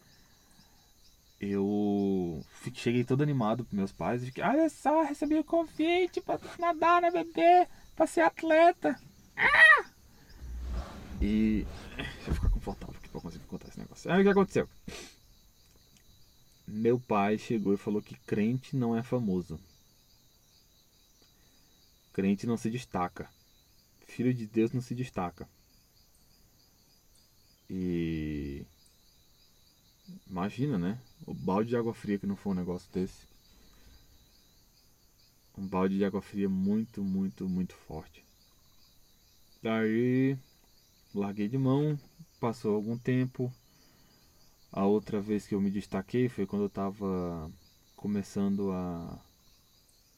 [1.39, 4.23] eu cheguei todo animado pros meus pais.
[4.23, 8.99] Fiquei, olha só, recebi o um convite pra nadar na bebê, pra ser atleta.
[9.37, 9.85] Ah!
[11.21, 11.65] E.
[11.95, 14.11] Deixa eu ficar confortável aqui pra conseguir contar esse negócio.
[14.11, 14.69] Aí o que aconteceu?
[16.67, 19.59] Meu pai chegou e falou que crente não é famoso.
[22.11, 23.29] Crente não se destaca.
[24.15, 25.47] Filho de Deus não se destaca.
[27.69, 28.65] E
[30.29, 30.99] Imagina, né?
[31.25, 33.27] O balde de água fria que não foi um negócio desse.
[35.57, 38.23] Um balde de água fria muito, muito, muito forte.
[39.61, 40.37] Daí
[41.13, 41.99] larguei de mão,
[42.39, 43.51] passou algum tempo.
[44.71, 47.51] A outra vez que eu me destaquei foi quando eu estava
[47.95, 49.19] começando a,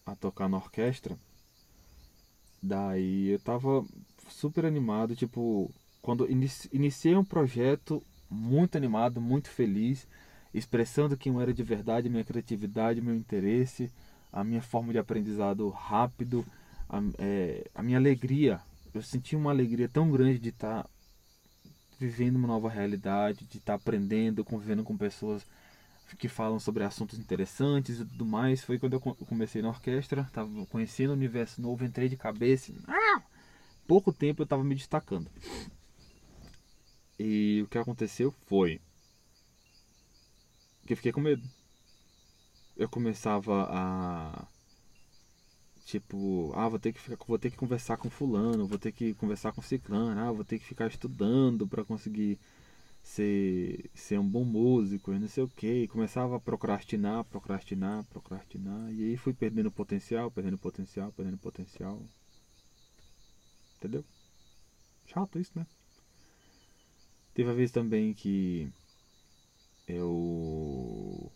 [0.05, 1.17] a tocar na orquestra.
[2.67, 3.85] Daí eu tava
[4.27, 10.05] super animado, tipo, quando iniciei um projeto, muito animado, muito feliz,
[10.53, 13.89] expressando quem eu era de verdade, minha criatividade, meu interesse,
[14.33, 16.45] a minha forma de aprendizado rápido,
[16.89, 18.59] a, é, a minha alegria.
[18.93, 20.89] Eu senti uma alegria tão grande de estar tá
[21.97, 25.45] vivendo uma nova realidade, de estar tá aprendendo, convivendo com pessoas
[26.15, 28.63] que falam sobre assuntos interessantes e tudo mais.
[28.63, 32.73] Foi quando eu comecei na orquestra, estava conhecendo o universo novo, entrei de cabeça.
[32.87, 33.21] Ah!
[33.85, 35.29] Pouco tempo eu estava me destacando.
[37.19, 38.79] E o que aconteceu foi
[40.85, 41.43] que eu fiquei com medo.
[42.77, 44.47] Eu começava a
[45.85, 49.13] tipo, ah, vou ter que ficar, vou ter que conversar com fulano, vou ter que
[49.13, 52.37] conversar com ciclano, ah, vou ter que ficar estudando para conseguir
[53.07, 55.87] ser, ser um bom músico, não sei o que.
[55.87, 62.01] Começava a procrastinar, procrastinar, procrastinar, e aí fui perdendo potencial, perdendo potencial, perdendo potencial.
[63.77, 64.03] Entendeu?
[65.05, 65.65] Chato isso, né?
[67.33, 68.69] Teve a vez também que
[69.87, 71.31] eu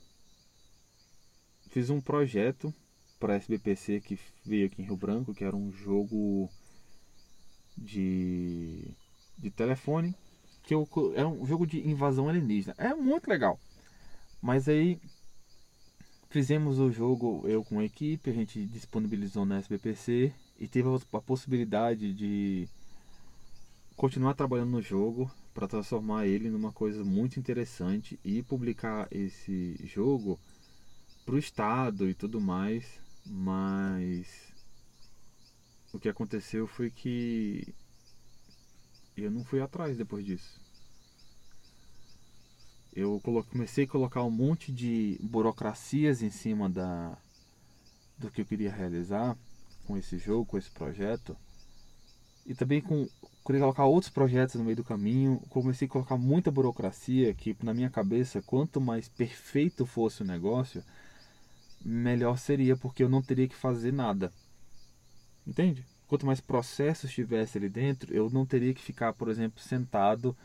[1.69, 2.73] fiz um projeto
[3.17, 6.49] para SBPC que veio aqui em Rio Branco, que era um jogo
[7.77, 8.93] de,
[9.37, 10.13] de telefone,
[10.71, 12.75] que eu, era um jogo de invasão alienígena.
[12.77, 13.59] É muito legal.
[14.41, 14.99] Mas aí
[16.29, 21.21] fizemos o jogo eu com a equipe, a gente disponibilizou na SBPC e teve a
[21.21, 22.67] possibilidade de
[23.95, 30.39] continuar trabalhando no jogo para transformar ele numa coisa muito interessante e publicar esse jogo
[31.25, 34.53] para o estado e tudo mais, mas
[35.93, 37.75] o que aconteceu foi que
[39.17, 40.60] eu não fui atrás depois disso.
[42.93, 47.17] Eu comecei a colocar um monte de burocracias em cima da
[48.17, 49.35] do que eu queria realizar
[49.87, 51.35] com esse jogo, com esse projeto.
[52.45, 53.07] E também com
[53.45, 55.41] queria colocar outros projetos no meio do caminho.
[55.49, 60.83] Comecei a colocar muita burocracia que na minha cabeça, quanto mais perfeito fosse o negócio,
[61.83, 64.31] melhor seria, porque eu não teria que fazer nada.
[65.45, 65.85] Entende?
[66.07, 70.35] Quanto mais processos tivesse ali dentro, eu não teria que ficar, por exemplo, sentado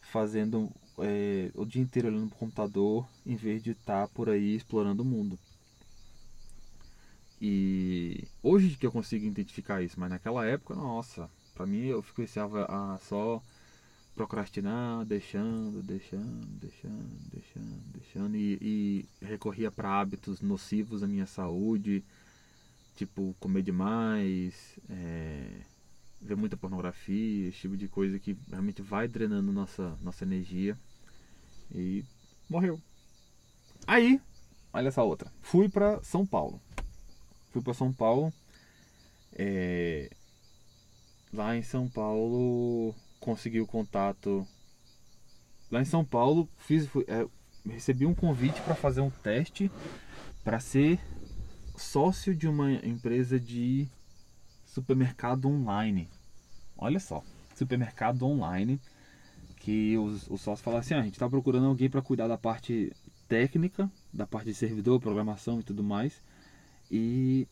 [0.00, 4.28] fazendo é, o dia inteiro olhando para o computador em vez de estar tá por
[4.28, 5.38] aí explorando o mundo.
[7.40, 12.64] E hoje que eu consigo identificar isso, mas naquela época, nossa, para mim eu ficava
[12.64, 13.42] a só
[14.14, 18.58] procrastinar, deixando, deixando, deixando, deixando, deixando e,
[19.20, 22.02] e recorria para hábitos nocivos à minha saúde
[22.96, 25.60] tipo comer demais, é,
[26.20, 30.76] ver muita pornografia, esse tipo de coisa que realmente vai drenando nossa, nossa energia.
[31.74, 32.04] E
[32.48, 32.80] morreu.
[33.86, 34.20] Aí,
[34.72, 35.32] olha essa outra.
[35.42, 36.60] Fui para São Paulo.
[37.50, 38.32] Fui para São Paulo.
[39.32, 40.10] É,
[41.32, 44.46] lá em São Paulo consegui o contato.
[45.70, 47.26] Lá em São Paulo fiz, fui, é,
[47.68, 49.70] recebi um convite para fazer um teste
[50.44, 51.00] para ser
[51.76, 53.88] sócio de uma empresa de
[54.76, 56.08] supermercado online.
[56.76, 57.24] Olha só,
[57.54, 58.78] supermercado online
[59.56, 62.36] que os, os sócios falam assim, ah, a gente está procurando alguém para cuidar da
[62.36, 62.92] parte
[63.26, 66.20] técnica, da parte de servidor, programação e tudo mais.
[66.90, 67.48] E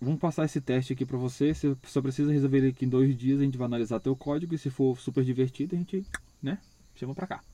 [0.00, 1.52] vamos passar esse teste aqui para você.
[1.52, 3.40] Você só precisa resolver ele aqui em dois dias.
[3.40, 6.06] A gente vai analisar teu código e se for super divertido, a gente,
[6.40, 6.58] né,
[6.94, 7.53] chama para cá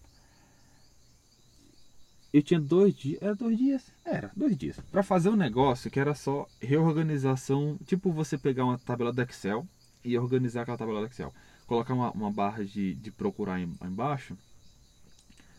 [2.33, 3.93] eu tinha dois dias, era dois dias?
[4.05, 4.79] Era, dois dias.
[4.91, 9.67] Para fazer um negócio que era só reorganização, tipo você pegar uma tabela do Excel
[10.05, 11.35] e organizar aquela tabela do Excel.
[11.67, 14.37] Colocar uma, uma barra de, de procurar em, embaixo,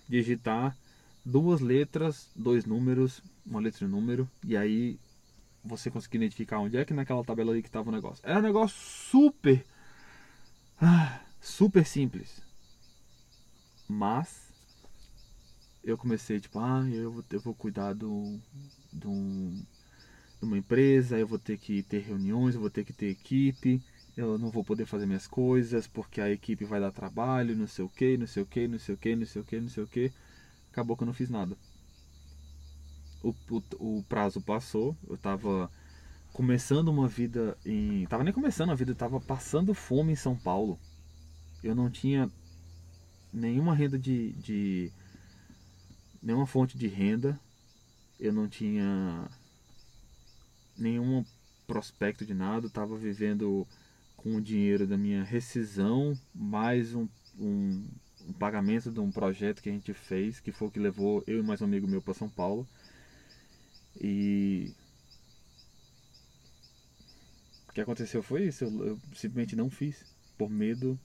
[0.07, 0.75] digitar
[1.25, 4.97] duas letras, dois números, uma letra e um número, e aí
[5.63, 8.23] você conseguir identificar onde é que naquela tabela ali que estava o negócio.
[8.25, 9.65] Era um negócio super,
[10.81, 12.41] ah, super simples.
[13.87, 14.40] Mas
[15.83, 18.39] eu comecei, tipo, ah, eu eu vou cuidar do,
[20.41, 23.81] de uma empresa, eu vou ter que ter reuniões, eu vou ter que ter equipe,
[24.17, 27.85] eu não vou poder fazer minhas coisas porque a equipe vai dar trabalho, não sei
[27.85, 29.69] o que, não sei o que, não sei o que, não sei o que, não
[29.69, 30.11] sei o que.
[30.71, 31.55] Acabou que eu não fiz nada.
[33.23, 33.33] O,
[33.79, 35.69] o, o prazo passou, eu tava
[36.33, 38.05] começando uma vida em.
[38.07, 40.79] Tava nem começando a vida, eu tava passando fome em São Paulo.
[41.63, 42.31] Eu não tinha
[43.31, 44.91] nenhuma renda de, de
[46.21, 47.39] nenhuma fonte de renda,
[48.19, 49.27] eu não tinha
[50.77, 51.25] nenhum
[51.65, 53.67] prospecto de nada, estava vivendo
[54.15, 57.07] com o dinheiro da minha rescisão, mais um,
[57.39, 57.87] um,
[58.27, 61.39] um, pagamento de um projeto que a gente fez, que foi o que levou eu
[61.39, 62.67] e mais um amigo meu para São Paulo.
[63.99, 64.73] E
[67.67, 70.05] o que aconteceu foi isso, eu, eu simplesmente não fiz,
[70.37, 70.99] por medo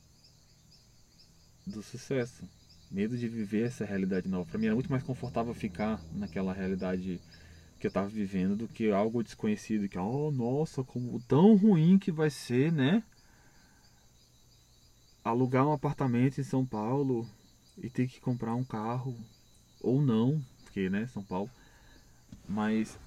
[1.67, 2.47] do sucesso
[2.91, 4.47] medo de viver essa realidade nova.
[4.47, 7.21] Para mim era muito mais confortável ficar naquela realidade
[7.79, 12.11] que eu estava vivendo do que algo desconhecido, que oh, nossa, como tão ruim que
[12.11, 13.03] vai ser, né?
[15.23, 17.29] Alugar um apartamento em São Paulo
[17.77, 19.17] e ter que comprar um carro
[19.81, 21.51] ou não, porque, né, São Paulo.
[22.49, 22.99] Mas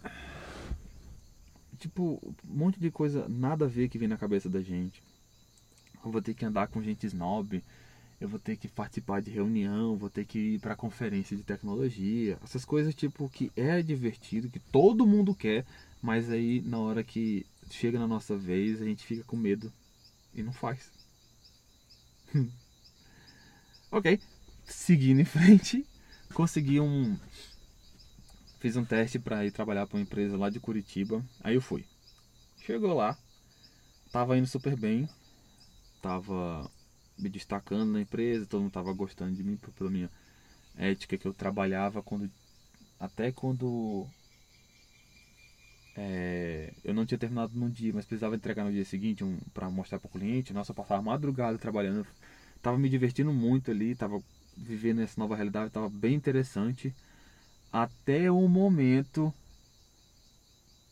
[1.80, 5.02] tipo, um monte de coisa nada a ver que vem na cabeça da gente.
[6.04, 7.64] Eu vou ter que andar com gente snob
[8.20, 12.38] eu vou ter que participar de reunião, vou ter que ir para conferência de tecnologia,
[12.44, 15.66] essas coisas tipo que é divertido, que todo mundo quer,
[16.02, 19.72] mas aí na hora que chega na nossa vez a gente fica com medo
[20.34, 20.92] e não faz.
[23.90, 24.20] ok,
[24.66, 25.86] seguindo em frente,
[26.34, 27.18] consegui um
[28.60, 31.86] fiz um teste para ir trabalhar para uma empresa lá de Curitiba, aí eu fui.
[32.66, 33.18] Chegou lá,
[34.12, 35.08] tava indo super bem,
[36.02, 36.70] tava
[37.20, 40.10] me destacando na empresa, todo mundo estava gostando de mim pela minha
[40.78, 42.30] ética que eu trabalhava quando
[43.00, 44.08] até quando
[45.96, 49.70] é, eu não tinha terminado num dia, mas precisava entregar no dia seguinte um, para
[49.70, 50.54] mostrar para o cliente.
[50.54, 52.06] Nossa, eu passava madrugada trabalhando,
[52.56, 54.22] estava me divertindo muito ali, estava
[54.56, 56.94] vivendo essa nova realidade, estava bem interessante
[57.72, 59.34] até o momento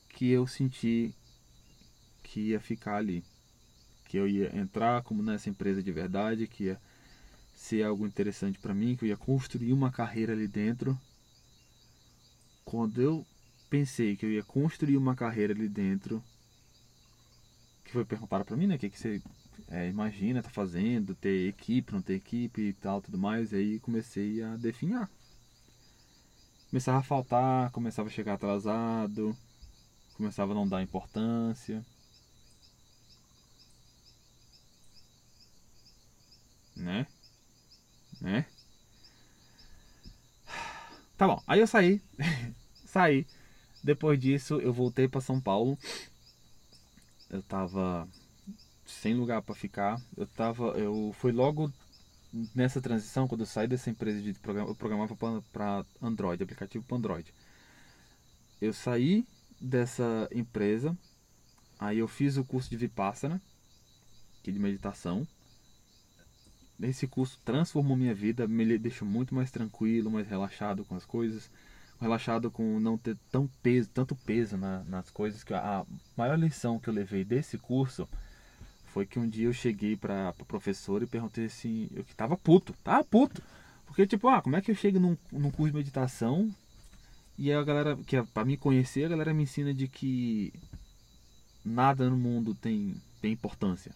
[0.09, 1.13] que eu senti
[2.23, 3.23] que ia ficar ali
[4.07, 6.81] que eu ia entrar como nessa empresa de verdade, que ia
[7.53, 10.97] ser algo interessante para mim, que eu ia construir uma carreira ali dentro.
[12.63, 13.25] Quando eu
[13.69, 16.23] pensei que eu ia construir uma carreira ali dentro,
[17.83, 18.75] que foi perguntado para mim, né?
[18.75, 19.21] O que, que você
[19.69, 23.51] é, imagina, tá fazendo, ter equipe, não ter equipe e tal, tudo mais.
[23.51, 25.09] E aí comecei a definhar.
[26.69, 29.35] Começava a faltar, começava a chegar atrasado,
[30.15, 31.85] começava a não dar importância.
[36.75, 37.07] Né?
[38.27, 38.45] Né?
[41.17, 42.01] Tá bom, aí eu saí.
[42.85, 43.25] saí.
[43.81, 45.79] Depois disso, eu voltei para São Paulo.
[47.29, 48.05] Eu tava
[48.85, 50.01] sem lugar para ficar.
[50.17, 51.71] Eu tava, eu fui logo
[52.53, 55.15] nessa transição quando eu saí dessa empresa de programa, eu programava
[55.53, 57.33] para Android, aplicativo para Android.
[58.59, 59.25] Eu saí
[59.59, 60.97] dessa empresa,
[61.79, 63.41] aí eu fiz o curso de Vipassana,
[64.43, 65.25] que é de meditação.
[66.81, 71.49] Esse curso transformou minha vida, me deixou muito mais tranquilo, mais relaxado com as coisas,
[71.99, 75.43] relaxado com não ter tão peso, tanto peso na, nas coisas.
[75.43, 78.07] Que a maior lição que eu levei desse curso
[78.93, 82.37] foi que um dia eu cheguei pra, pra professora e perguntei assim, eu que tava
[82.37, 83.41] puto, tava puto.
[83.85, 86.53] Porque, tipo, ah, como é que eu chego num, num curso de meditação
[87.37, 90.53] e a galera, que é pra me conhecer, a galera me ensina de que
[91.63, 93.91] nada no mundo tem, tem importância.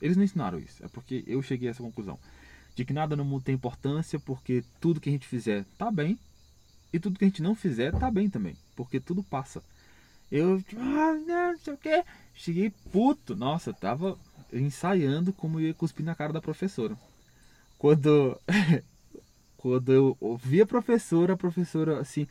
[0.00, 2.18] Eles não ensinaram isso, é porque eu cheguei a essa conclusão.
[2.74, 6.18] De que nada no mundo tem importância porque tudo que a gente fizer tá bem
[6.92, 9.62] e tudo que a gente não fizer tá bem também, porque tudo passa.
[10.30, 12.04] Eu, tipo, ah, não sei o que.
[12.34, 13.34] Cheguei puto.
[13.34, 14.18] Nossa, eu tava
[14.52, 16.96] ensaiando como ia cuspir na cara da professora.
[17.78, 18.38] Quando,
[19.56, 22.26] quando eu ouvi a professora, a professora assim,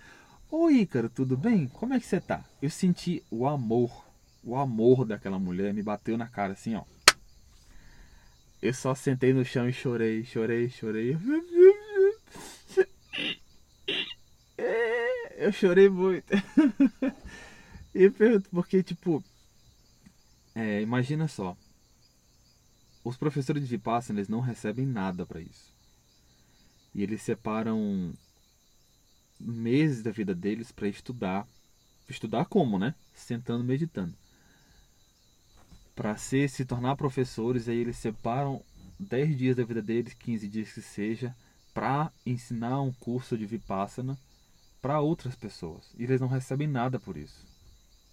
[0.50, 1.68] Ô Ícaro, tudo bem?
[1.68, 2.42] Como é que você tá?
[2.62, 4.06] Eu senti o amor,
[4.42, 6.84] o amor daquela mulher me bateu na cara assim, ó.
[8.62, 11.18] Eu só sentei no chão e chorei, chorei, chorei.
[15.38, 16.34] Eu chorei muito.
[17.96, 19.24] E pergunto, porque, tipo,
[20.54, 21.58] é, imagina só,
[23.04, 25.74] os professores de Vipassana, eles não recebem nada para isso.
[26.94, 28.14] E eles separam
[29.40, 31.48] meses da vida deles para estudar.
[32.08, 32.94] Estudar como, né?
[33.14, 34.14] Sentando, meditando.
[35.98, 38.64] Para se tornar professores, aí eles separam
[39.00, 41.36] 10 dias da vida deles, 15 dias que seja,
[41.74, 44.16] para ensinar um curso de Vipassana
[44.80, 45.92] para outras pessoas.
[45.98, 47.44] E eles não recebem nada por isso.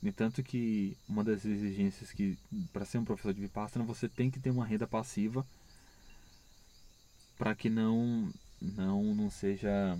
[0.00, 2.38] No entanto que uma das exigências que
[2.72, 5.46] para ser um professor de Vipassana você tem que ter uma renda passiva
[7.36, 8.32] para que não
[8.62, 9.98] não não seja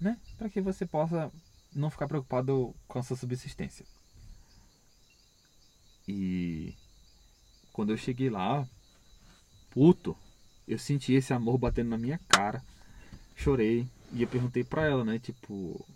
[0.00, 0.18] né?
[0.38, 1.30] Para que você possa
[1.74, 3.84] não ficar preocupado com a sua subsistência.
[6.08, 6.74] E
[7.70, 8.66] quando eu cheguei lá,
[9.70, 10.16] puto,
[10.66, 12.62] eu senti esse amor batendo na minha cara.
[13.36, 15.86] Chorei e eu perguntei para ela, né, tipo,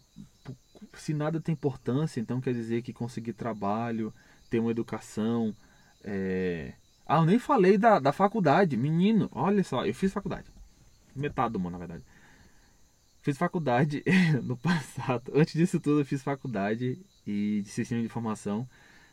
[0.93, 4.13] se nada tem importância, então quer dizer que conseguir trabalho,
[4.51, 5.57] ter uma educação.
[6.05, 6.75] É...
[7.07, 8.77] Ah, eu nem falei da, da faculdade.
[8.77, 10.47] Menino, olha só, eu fiz faculdade.
[11.17, 12.05] Metade do mundo, na verdade.
[13.23, 14.05] Fiz faculdade
[14.45, 15.33] no passado.
[15.35, 18.69] Antes disso tudo, eu fiz faculdade e de sistema de informação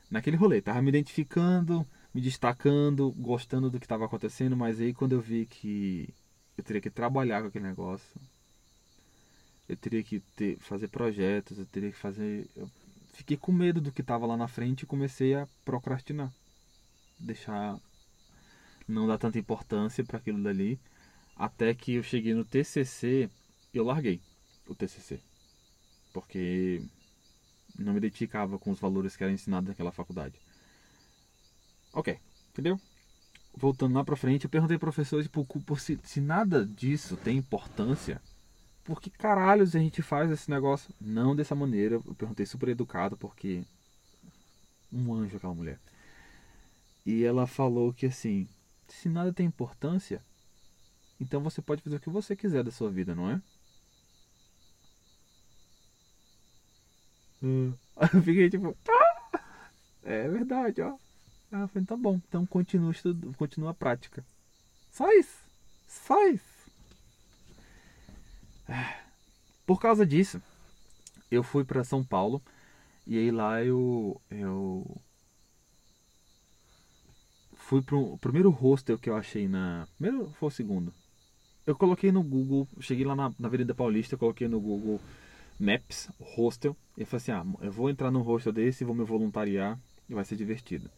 [0.09, 0.61] naquele rolê.
[0.61, 5.45] Tava me identificando, me destacando, gostando do que estava acontecendo, mas aí quando eu vi
[5.45, 6.13] que
[6.57, 8.19] eu teria que trabalhar com aquele negócio,
[9.67, 12.47] eu teria que ter, fazer projetos, eu teria que fazer.
[12.55, 12.69] Eu
[13.13, 16.31] fiquei com medo do que estava lá na frente e comecei a procrastinar.
[17.19, 17.79] Deixar.
[18.87, 20.79] Não dar tanta importância para aquilo dali.
[21.35, 23.29] Até que eu cheguei no TCC
[23.73, 24.21] eu larguei
[24.67, 25.19] o TCC.
[26.13, 26.81] Porque
[27.83, 30.39] não me identificava com os valores que eram ensinados naquela faculdade.
[31.93, 32.17] Ok,
[32.51, 32.79] entendeu?
[33.55, 35.45] Voltando lá pra frente, eu perguntei ao professor tipo,
[35.77, 38.21] se, se nada disso tem importância,
[38.89, 40.91] por que caralhos a gente faz esse negócio?
[40.99, 41.95] Não dessa maneira.
[41.95, 43.63] Eu perguntei super educado, porque.
[44.91, 45.79] Um anjo aquela mulher.
[47.05, 48.47] E ela falou que assim:
[48.87, 50.23] se nada tem importância,
[51.19, 53.39] então você pode fazer o que você quiser da sua vida, não é?
[57.41, 57.73] Hum.
[58.13, 59.39] Eu fiquei tipo, ah,
[60.03, 60.95] é verdade, ó.
[61.51, 64.23] Ela falou, tá bom, então continua, estudo, continua a prática.
[64.91, 65.37] Só isso.
[65.87, 66.59] Só isso.
[69.65, 70.41] Por causa disso,
[71.29, 72.41] eu fui para São Paulo
[73.05, 75.01] e aí lá eu eu
[77.55, 80.93] fui pro primeiro hostel que eu achei na primeiro foi o segundo.
[81.65, 84.99] Eu coloquei no Google, cheguei lá na, na Avenida Paulista, coloquei no Google
[85.59, 89.77] Maps hostel e falei assim, ah, eu vou entrar num hostel desse, vou me voluntariar
[90.07, 90.89] e vai ser divertido.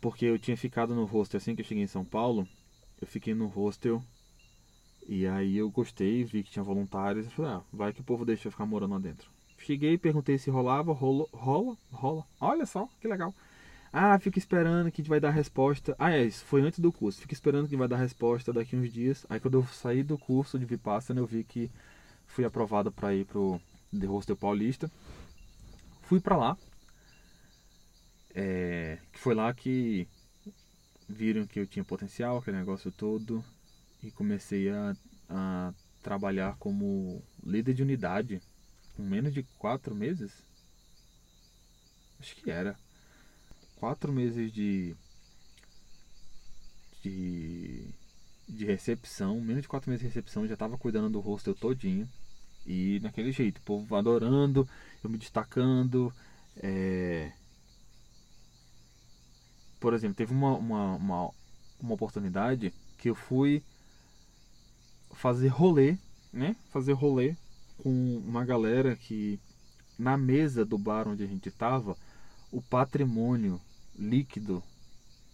[0.00, 2.46] Porque eu tinha ficado no hostel assim que eu cheguei em São Paulo,
[3.00, 4.02] eu fiquei no hostel
[5.08, 8.24] e aí eu gostei, vi que tinha voluntários e falei, ah, vai que o povo
[8.24, 9.30] deixa eu ficar morando lá dentro.
[9.58, 12.24] Cheguei, perguntei se rolava, rola, rola, rola.
[12.40, 13.34] Olha só, que legal.
[13.92, 15.94] Ah, fica esperando que a gente vai dar a resposta.
[15.98, 17.20] Ah, é isso, foi antes do curso.
[17.20, 19.26] Fica esperando que vai dar a resposta daqui uns dias.
[19.28, 21.70] Aí quando eu saí do curso de Vipassana, eu vi que
[22.30, 23.60] fui aprovado para ir pro
[23.98, 24.90] The Hostel Paulista.
[26.02, 26.58] Fui para lá.
[28.34, 30.08] É, foi lá que
[31.08, 33.44] viram que eu tinha potencial, aquele negócio todo.
[34.02, 34.96] E comecei a,
[35.28, 38.40] a trabalhar como líder de unidade
[38.96, 40.44] com menos de quatro meses.
[42.18, 42.76] Acho que era.
[43.76, 44.94] Quatro meses de.
[47.02, 47.88] de.
[48.48, 49.40] de recepção.
[49.40, 50.46] Menos de quatro meses de recepção.
[50.46, 52.08] Já tava cuidando do hostel todinho.
[52.72, 54.68] E naquele jeito, o povo adorando,
[55.02, 56.14] eu me destacando.
[56.56, 57.32] É...
[59.80, 61.30] Por exemplo, teve uma, uma, uma,
[61.80, 63.60] uma oportunidade que eu fui
[65.14, 65.98] fazer rolê,
[66.32, 66.54] né?
[66.70, 67.34] Fazer rolê
[67.78, 69.40] com uma galera que
[69.98, 71.96] na mesa do bar onde a gente estava,
[72.52, 73.60] o patrimônio
[73.98, 74.62] líquido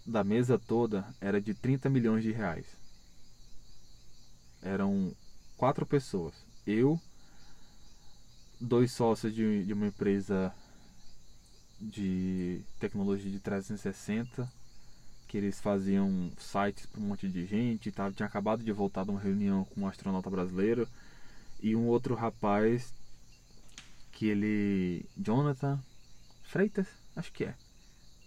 [0.07, 2.67] da mesa toda era de 30 milhões de reais.
[4.63, 5.15] Eram
[5.59, 6.35] quatro pessoas.
[6.67, 6.99] Eu,
[8.61, 10.53] dois sócios de, de uma empresa
[11.81, 14.51] de tecnologia de 360,
[15.29, 19.11] que eles faziam sites para um monte de gente, tava, tinha acabado de voltar de
[19.11, 20.89] uma reunião com um astronauta brasileiro
[21.61, 22.93] e um outro rapaz
[24.13, 25.05] que ele.
[25.17, 25.79] Jonathan
[26.43, 26.87] Freitas?
[27.15, 27.55] Acho que é.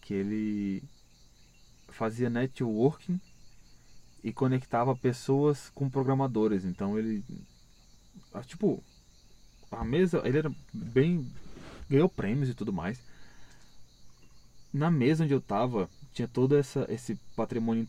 [0.01, 0.83] Que ele
[1.87, 3.19] fazia networking
[4.23, 6.65] e conectava pessoas com programadores.
[6.65, 7.23] Então ele.
[8.33, 8.83] Ah, tipo,
[9.71, 10.21] a mesa.
[10.25, 11.25] Ele era bem.
[11.89, 12.99] ganhou prêmios e tudo mais.
[14.73, 17.87] Na mesa onde eu tava, tinha todo essa, esse patrimônio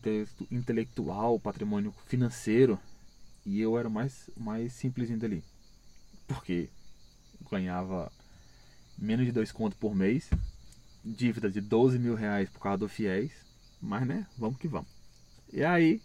[0.49, 2.79] intelectual, patrimônio financeiro
[3.45, 5.43] e eu era mais, mais simplesinho dali.
[6.27, 6.69] Porque
[7.49, 8.11] ganhava
[8.97, 10.29] menos de dois contos por mês,
[11.03, 13.31] dívida de 12 mil reais por causa do fiéis,
[13.81, 14.89] mas né, vamos que vamos.
[15.51, 16.01] E aí,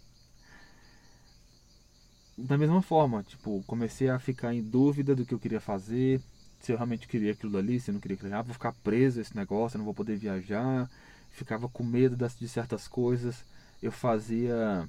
[2.37, 6.21] da mesma forma, tipo, comecei a ficar em dúvida do que eu queria fazer,
[6.59, 9.19] se eu realmente queria aquilo dali, se eu não queria aquilo, ah, vou ficar preso
[9.19, 10.89] a esse negócio, eu não vou poder viajar,
[11.31, 13.43] ficava com medo de certas coisas,
[13.81, 14.87] eu fazia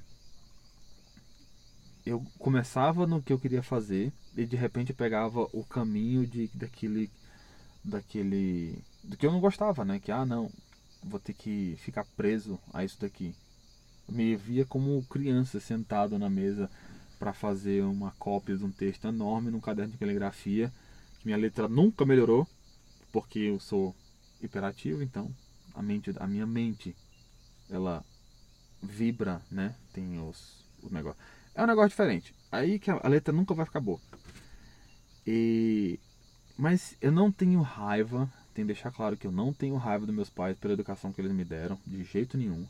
[2.05, 7.09] eu começava no que eu queria fazer e de repente pegava o caminho de daquele
[7.83, 9.99] daquele do que eu não gostava, né?
[9.99, 10.51] Que ah, não,
[11.03, 13.35] vou ter que ficar preso a isso daqui.
[14.07, 16.69] Eu me via como criança sentado na mesa
[17.19, 20.71] para fazer uma cópia de um texto enorme num caderno de caligrafia.
[21.23, 22.47] Minha letra nunca melhorou
[23.11, 23.93] porque eu sou
[24.41, 25.29] hiperativo, então
[25.75, 26.95] a mente, a minha mente,
[27.69, 28.03] ela
[28.81, 29.75] vibra, né?
[29.93, 31.21] Tem os, os negócios.
[31.53, 32.33] É um negócio diferente.
[32.51, 33.99] Aí que a letra nunca vai ficar boa.
[35.27, 35.99] E
[36.57, 40.13] mas eu não tenho raiva, tenho que deixar claro que eu não tenho raiva dos
[40.13, 42.67] meus pais pela educação que eles me deram, de jeito nenhum.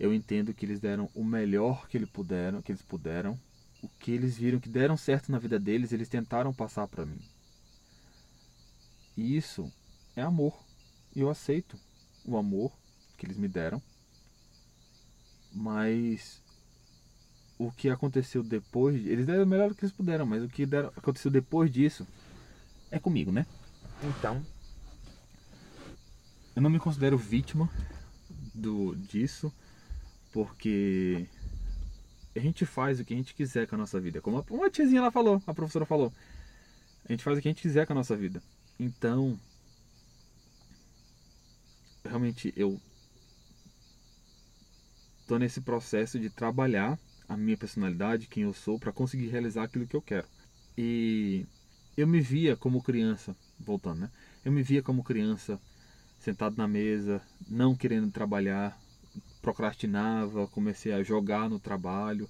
[0.00, 3.38] Eu entendo que eles deram o melhor que eles puderam, que eles puderam.
[3.82, 7.20] O que eles viram que deram certo na vida deles, eles tentaram passar para mim.
[9.16, 9.72] E isso
[10.16, 10.58] é amor.
[11.14, 11.78] E eu aceito
[12.24, 12.72] o amor
[13.16, 13.82] que eles me deram.
[15.52, 16.42] Mas
[17.58, 19.04] o que aconteceu depois.
[19.04, 22.06] Eles deram o melhor que eles puderam, mas o que deram, aconteceu depois disso
[22.90, 23.46] é comigo, né?
[24.02, 24.44] Então.
[26.54, 27.68] Eu não me considero vítima
[28.54, 29.52] do disso,
[30.32, 31.26] porque
[32.38, 34.20] a gente faz o que a gente quiser com a nossa vida.
[34.20, 36.12] Como uma tiazinha lá falou, a professora falou.
[37.04, 38.42] A gente faz o que a gente quiser com a nossa vida.
[38.78, 39.38] Então.
[42.04, 42.80] Realmente eu
[45.26, 49.86] tô nesse processo de trabalhar a minha personalidade, quem eu sou, para conseguir realizar aquilo
[49.86, 50.26] que eu quero.
[50.76, 51.44] E
[51.96, 54.10] eu me via como criança, voltando, né?
[54.44, 55.60] Eu me via como criança,
[56.18, 58.80] sentado na mesa, não querendo trabalhar,
[59.40, 62.28] procrastinava, comecei a jogar no trabalho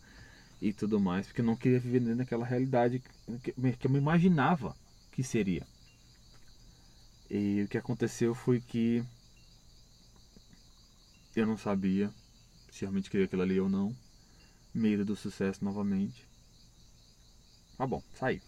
[0.61, 3.03] e tudo mais, porque eu não queria viver naquela realidade
[3.43, 4.75] que eu me imaginava
[5.13, 5.67] que seria.
[7.31, 9.05] E o que aconteceu foi que
[11.37, 12.13] eu não sabia
[12.71, 13.95] se realmente queria aquilo ali ou não
[14.75, 16.27] medo do sucesso novamente.
[17.77, 18.41] Tá bom, saí.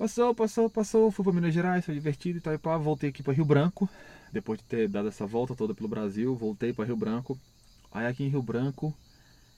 [0.00, 3.22] Passou, passou, passou, fui para Minas Gerais, foi divertido e tal, e pá, voltei aqui
[3.22, 3.86] para Rio Branco,
[4.32, 7.38] depois de ter dado essa volta toda pelo Brasil, voltei para Rio Branco.
[7.92, 8.94] Aí aqui em Rio Branco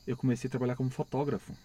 [0.04, 1.56] eu comecei a trabalhar como fotógrafo,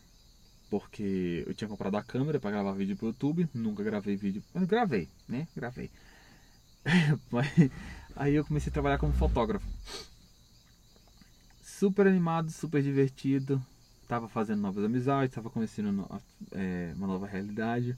[0.70, 4.66] porque eu tinha comprado a câmera para gravar vídeo pro YouTube, nunca gravei vídeo, mas
[4.66, 5.48] gravei, né?
[5.56, 5.90] Gravei.
[8.16, 9.66] aí eu comecei a trabalhar como fotógrafo
[11.64, 13.60] super animado, super divertido.
[14.08, 16.08] Tava fazendo novas amizades, tava conhecendo
[16.52, 17.98] é, uma nova realidade.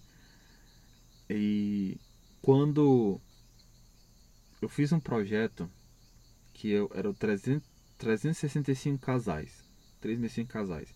[1.30, 1.97] E
[2.41, 3.19] quando
[4.61, 5.69] eu fiz um projeto
[6.53, 7.67] que eu era o 300,
[7.97, 9.63] 365 casais,
[10.01, 10.93] 365 casais,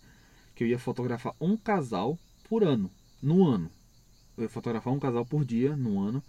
[0.55, 2.17] que eu ia fotografar um casal
[2.49, 3.69] por ano, no ano.
[4.37, 6.23] Eu ia fotografar um casal por dia no ano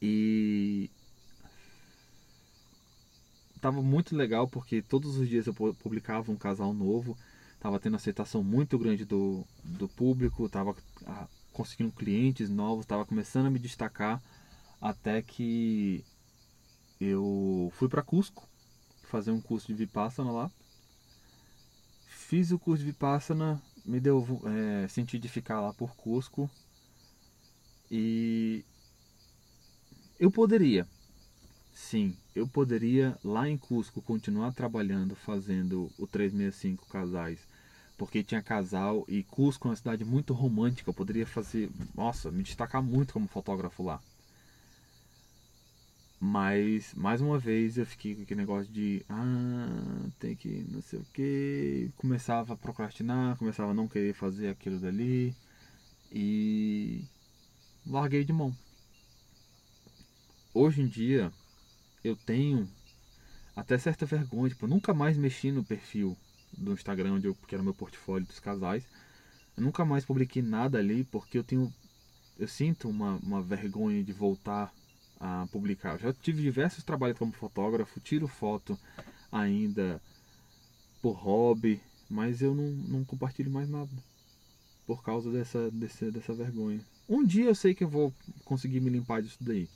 [0.00, 0.90] e
[3.60, 7.16] tava muito legal porque todos os dias eu publicava um casal novo,
[7.58, 11.26] tava tendo aceitação muito grande do, do público, tava ah,
[11.56, 14.22] conseguindo clientes novos, tava começando a me destacar
[14.78, 16.04] até que
[17.00, 18.46] eu fui para Cusco
[19.04, 20.50] fazer um curso de Vipassana lá.
[22.08, 26.50] Fiz o curso de Vipassana, me deu é, sentido de ficar lá por Cusco.
[27.90, 28.62] E
[30.18, 30.86] eu poderia,
[31.72, 37.48] sim, eu poderia lá em Cusco continuar trabalhando fazendo o 365 casais,
[37.96, 42.42] porque tinha casal e Cusco é uma cidade muito romântica, eu poderia fazer, nossa, me
[42.42, 44.00] destacar muito como fotógrafo lá.
[46.18, 50.98] Mas, mais uma vez, eu fiquei com aquele negócio de, ah, tem que não sei
[50.98, 51.90] o que.
[51.96, 55.34] Começava a procrastinar, começava a não querer fazer aquilo dali.
[56.10, 57.04] E
[57.86, 58.56] larguei de mão.
[60.54, 61.30] Hoje em dia,
[62.02, 62.66] eu tenho
[63.54, 64.48] até certa vergonha.
[64.48, 66.16] Tipo, eu nunca mais mexi no perfil
[66.52, 68.86] do Instagram, onde eu, que era meu portfólio dos casais.
[69.56, 71.72] Eu nunca mais publiquei nada ali porque eu tenho.
[72.38, 74.72] Eu sinto uma, uma vergonha de voltar
[75.18, 75.98] a publicar.
[75.98, 78.78] Já tive diversos trabalhos como fotógrafo, tiro foto
[79.32, 80.00] ainda
[81.00, 83.90] por hobby, mas eu não, não compartilho mais nada
[84.86, 86.80] por causa dessa, dessa, dessa vergonha.
[87.08, 88.12] Um dia eu sei que eu vou
[88.44, 89.68] conseguir me limpar disso daí,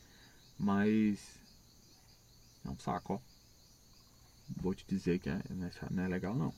[0.58, 1.38] mas
[2.64, 3.29] é um saco, ó.
[4.56, 5.40] Vou te dizer que é,
[5.90, 6.52] não é legal não.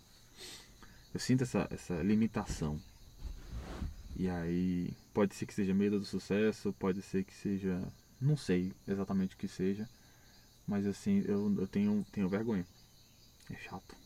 [1.12, 2.80] Eu sinto essa, essa limitação.
[4.16, 7.82] E aí, pode ser que seja medo do sucesso, pode ser que seja
[8.22, 9.88] não sei exatamente o que seja,
[10.66, 12.66] mas assim, eu, eu tenho, tenho vergonha.
[13.50, 13.96] É chato.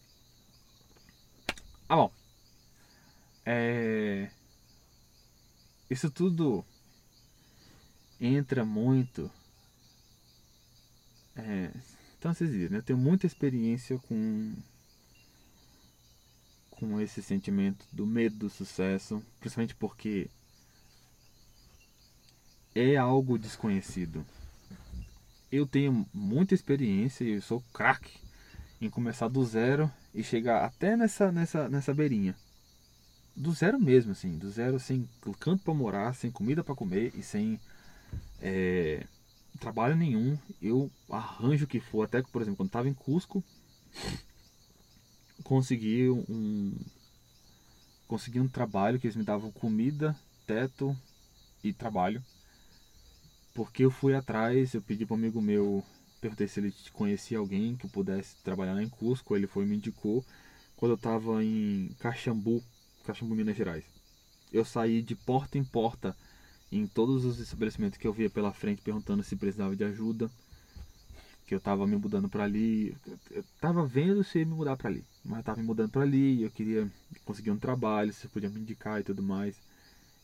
[1.88, 2.12] Ah, bom.
[3.44, 4.30] É...
[5.90, 6.64] Isso tudo
[8.20, 9.30] entra muito.
[11.36, 11.70] É...
[12.18, 12.78] Então vocês viram, né?
[12.78, 14.54] eu tenho muita experiência com
[16.70, 20.28] com esse sentimento do medo do sucesso, principalmente porque
[22.74, 24.24] é algo desconhecido.
[25.50, 28.18] Eu tenho muita experiência e eu sou craque
[28.78, 32.36] em começar do zero e chegar até nessa, nessa, nessa beirinha.
[33.34, 35.08] Do zero mesmo, assim, do zero sem
[35.40, 37.58] canto para morar, sem comida para comer e sem
[38.40, 39.06] é,
[39.56, 40.38] trabalho nenhum.
[40.60, 43.42] Eu arranjo o que for, até que, por exemplo, quando estava em Cusco,
[45.42, 46.76] consegui um
[48.06, 50.96] consegui um trabalho que eles me davam comida, teto
[51.64, 52.22] e trabalho
[53.56, 55.82] porque eu fui atrás, eu pedi para um amigo meu,
[56.20, 59.76] perguntei se ele conhecia alguém que pudesse trabalhar lá em Cusco, ele foi e me
[59.76, 60.22] indicou
[60.76, 62.62] quando eu estava em Caxambu,
[63.02, 63.82] Caxambu, Minas Gerais.
[64.52, 66.14] Eu saí de porta em porta
[66.70, 70.30] em todos os estabelecimentos que eu via pela frente perguntando se precisava de ajuda,
[71.46, 72.96] que eu estava me mudando para ali,
[73.30, 76.42] eu estava vendo se ia me mudar para ali, mas estava me mudando para ali,
[76.42, 76.90] eu queria
[77.24, 79.60] conseguir um trabalho, se podia me indicar e tudo mais.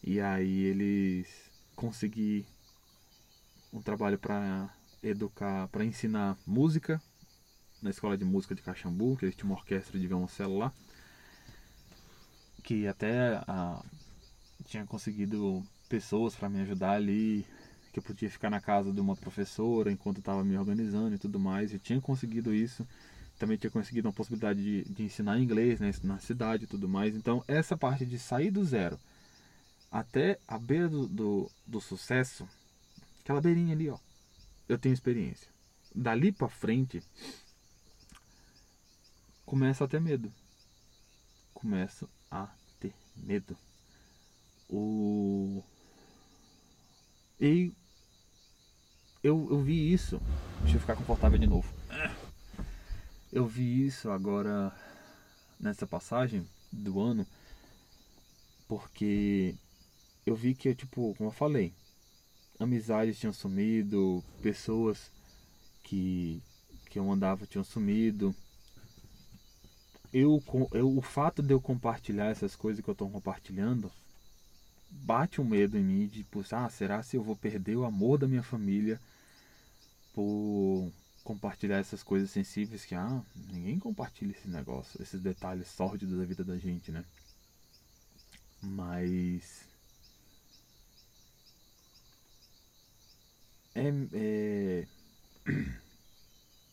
[0.03, 1.28] E aí eles
[1.76, 2.45] consegui
[3.72, 4.68] um trabalho para
[5.03, 7.01] educar, para ensinar música
[7.80, 10.72] na escola de música de Caxambu, que eles tinham uma orquestra de violoncelo lá,
[12.64, 13.84] que até a,
[14.64, 17.45] tinha conseguido pessoas para me ajudar ali,
[17.93, 21.38] que eu podia ficar na casa de uma professora enquanto estava me organizando e tudo
[21.38, 21.70] mais.
[21.70, 22.88] Eu tinha conseguido isso.
[23.38, 27.14] Também tinha conseguido uma possibilidade de, de ensinar inglês né, na cidade e tudo mais.
[27.14, 28.99] Então, essa parte de sair do zero
[29.90, 32.49] até a beira do, do, do sucesso
[33.22, 33.99] Aquela beirinha ali, ó.
[34.68, 35.49] Eu tenho experiência.
[35.95, 37.03] Dali para frente,
[39.47, 40.32] começa a ter medo.
[41.55, 42.49] Começo a
[42.80, 43.57] ter medo.
[44.68, 45.62] O
[47.43, 47.72] e
[49.20, 50.20] eu, eu vi isso.
[50.61, 51.68] Deixa eu ficar confortável de novo.
[53.32, 54.72] Eu vi isso agora
[55.59, 57.26] nessa passagem do ano
[58.68, 59.57] porque
[60.24, 61.74] eu vi que tipo, como eu falei,
[62.61, 65.11] amizades tinham sumido, pessoas
[65.82, 66.40] que,
[66.88, 68.32] que eu andava tinham sumido.
[70.12, 70.40] Eu,
[70.72, 73.90] eu, o fato de eu compartilhar essas coisas que eu estou compartilhando
[74.93, 78.18] bate um medo em mim de, tipo, ah, será se eu vou perder o amor
[78.18, 79.01] da minha família
[80.14, 80.93] por
[81.24, 83.22] compartilhar essas coisas sensíveis que, ah,
[83.53, 87.05] ninguém compartilha esse negócio, esses detalhes sórdidos da vida da gente, né?
[88.61, 89.66] Mas
[93.74, 94.86] é, é...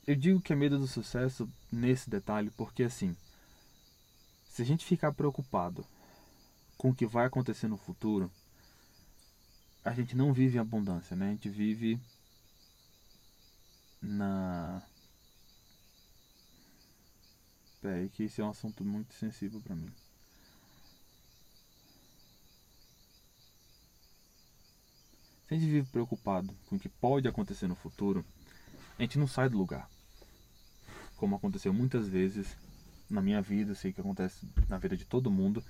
[0.05, 3.15] Eu digo que é medo do sucesso nesse detalhe porque, assim,
[4.43, 5.85] se a gente ficar preocupado
[6.79, 8.31] com o que vai acontecer no futuro,
[9.83, 11.27] a gente não vive em abundância, né?
[11.27, 11.99] A gente vive
[14.01, 14.81] na.
[17.81, 19.91] Peraí, que esse é um assunto muito sensível para mim.
[25.47, 28.25] Se a gente vive preocupado com o que pode acontecer no futuro,
[28.97, 29.89] a gente não sai do lugar.
[31.17, 32.55] Como aconteceu muitas vezes
[33.09, 35.61] na minha vida, sei que acontece na vida de todo mundo,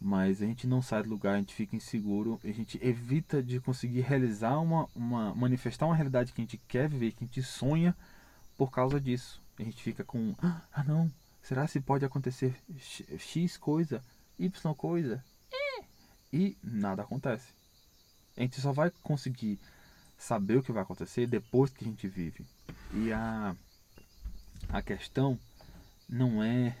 [0.00, 3.60] mas a gente não sai do lugar, a gente fica inseguro, a gente evita de
[3.60, 7.42] conseguir realizar uma, uma manifestar uma realidade que a gente quer viver, que a gente
[7.42, 7.94] sonha
[8.56, 9.42] por causa disso.
[9.58, 12.56] A gente fica com, ah não, será se pode acontecer
[13.18, 14.02] X coisa,
[14.38, 15.22] Y coisa?
[16.32, 17.52] E nada acontece.
[18.36, 19.58] A gente só vai conseguir
[20.16, 22.46] saber o que vai acontecer depois que a gente vive.
[22.94, 23.54] E a,
[24.68, 25.38] a questão
[26.08, 26.76] não é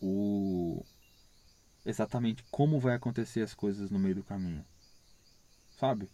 [0.00, 0.84] o
[1.86, 4.64] exatamente como vai acontecer as coisas no meio do caminho.
[5.78, 6.10] Sabe?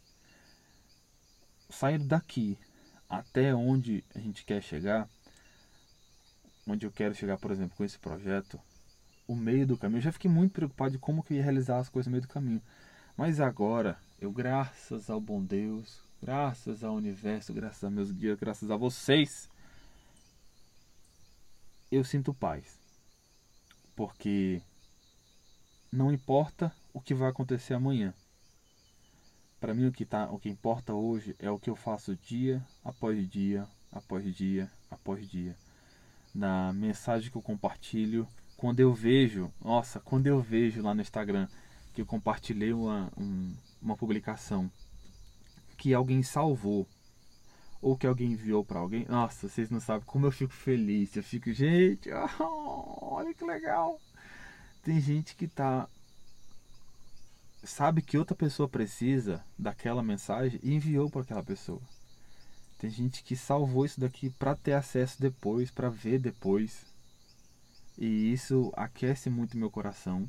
[1.71, 2.59] Sair daqui
[3.09, 5.09] até onde a gente quer chegar,
[6.67, 8.61] onde eu quero chegar, por exemplo, com esse projeto,
[9.27, 11.79] o meio do caminho, eu já fiquei muito preocupado de como que eu ia realizar
[11.79, 12.63] as coisas no meio do caminho.
[13.17, 18.71] Mas agora, eu graças ao bom Deus, graças ao universo, graças a meus guias, graças
[18.71, 19.49] a vocês,
[21.91, 22.79] eu sinto paz.
[23.95, 24.63] Porque
[25.93, 28.15] não importa o que vai acontecer amanhã.
[29.61, 32.65] Para mim o que tá, o que importa hoje é o que eu faço dia
[32.83, 35.55] após dia, após dia, após dia.
[36.35, 38.27] Na mensagem que eu compartilho,
[38.57, 41.47] quando eu vejo, nossa, quando eu vejo lá no Instagram
[41.93, 44.71] que eu compartilhei uma, um, uma publicação
[45.77, 46.89] que alguém salvou
[47.83, 51.15] ou que alguém enviou para alguém, nossa, vocês não sabem como eu fico feliz.
[51.15, 52.09] Eu fico, gente,
[52.41, 54.01] oh, olha que legal.
[54.83, 55.89] Tem gente que tá
[57.63, 61.81] sabe que outra pessoa precisa daquela mensagem e enviou para aquela pessoa.
[62.79, 66.85] Tem gente que salvou isso daqui para ter acesso depois, para ver depois.
[67.97, 70.29] E isso aquece muito meu coração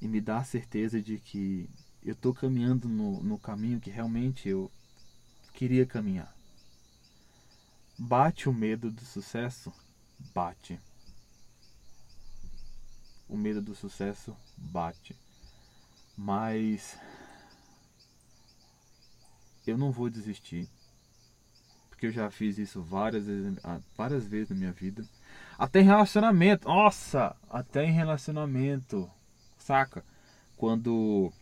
[0.00, 1.68] e me dá a certeza de que
[2.02, 4.70] eu estou caminhando no, no caminho que realmente eu
[5.52, 6.34] queria caminhar.
[7.98, 9.70] Bate o medo do sucesso?
[10.34, 10.80] Bate.
[13.30, 15.16] O medo do sucesso bate.
[16.18, 16.98] Mas
[19.64, 20.68] eu não vou desistir.
[21.88, 25.04] Porque eu já fiz isso várias vezes, ah, várias vezes na minha vida.
[25.56, 26.66] Até em relacionamento.
[26.66, 27.36] Nossa!
[27.48, 29.08] Até em relacionamento.
[29.58, 30.04] Saca?
[30.56, 31.32] Quando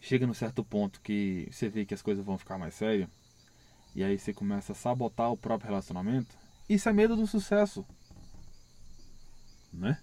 [0.00, 3.08] chega num certo ponto que você vê que as coisas vão ficar mais sérias,
[3.94, 6.34] e aí você começa a sabotar o próprio relacionamento,
[6.68, 7.84] isso é medo do sucesso.
[9.72, 9.98] Né?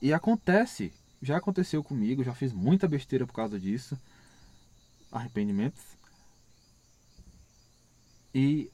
[0.00, 3.98] E acontece, já aconteceu comigo, já fiz muita besteira por causa disso.
[5.10, 5.82] Arrependimentos.
[8.34, 8.70] E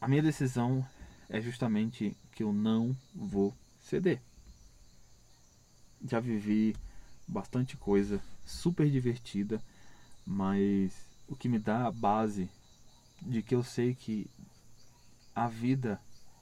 [0.00, 0.84] a minha decisão
[1.28, 4.20] é justamente que eu não vou ceder.
[6.04, 6.74] Já vivi
[7.28, 9.62] bastante coisa super divertida,
[10.26, 10.92] mas
[11.28, 12.50] o que me dá a base
[13.22, 14.28] de que eu sei que
[15.34, 16.00] a vida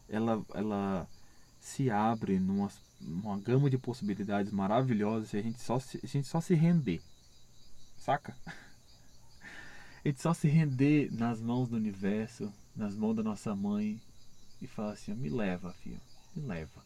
[0.08, 1.08] ela, ela
[1.60, 6.26] se abre numa, numa gama de possibilidades maravilhosas se a gente só se, a gente
[6.26, 7.00] só se render.
[7.96, 8.36] Saca?
[10.04, 14.00] A gente só se render nas mãos do universo, nas mãos da nossa mãe
[14.62, 16.00] e falar assim: me leva, filho,
[16.34, 16.82] me leva.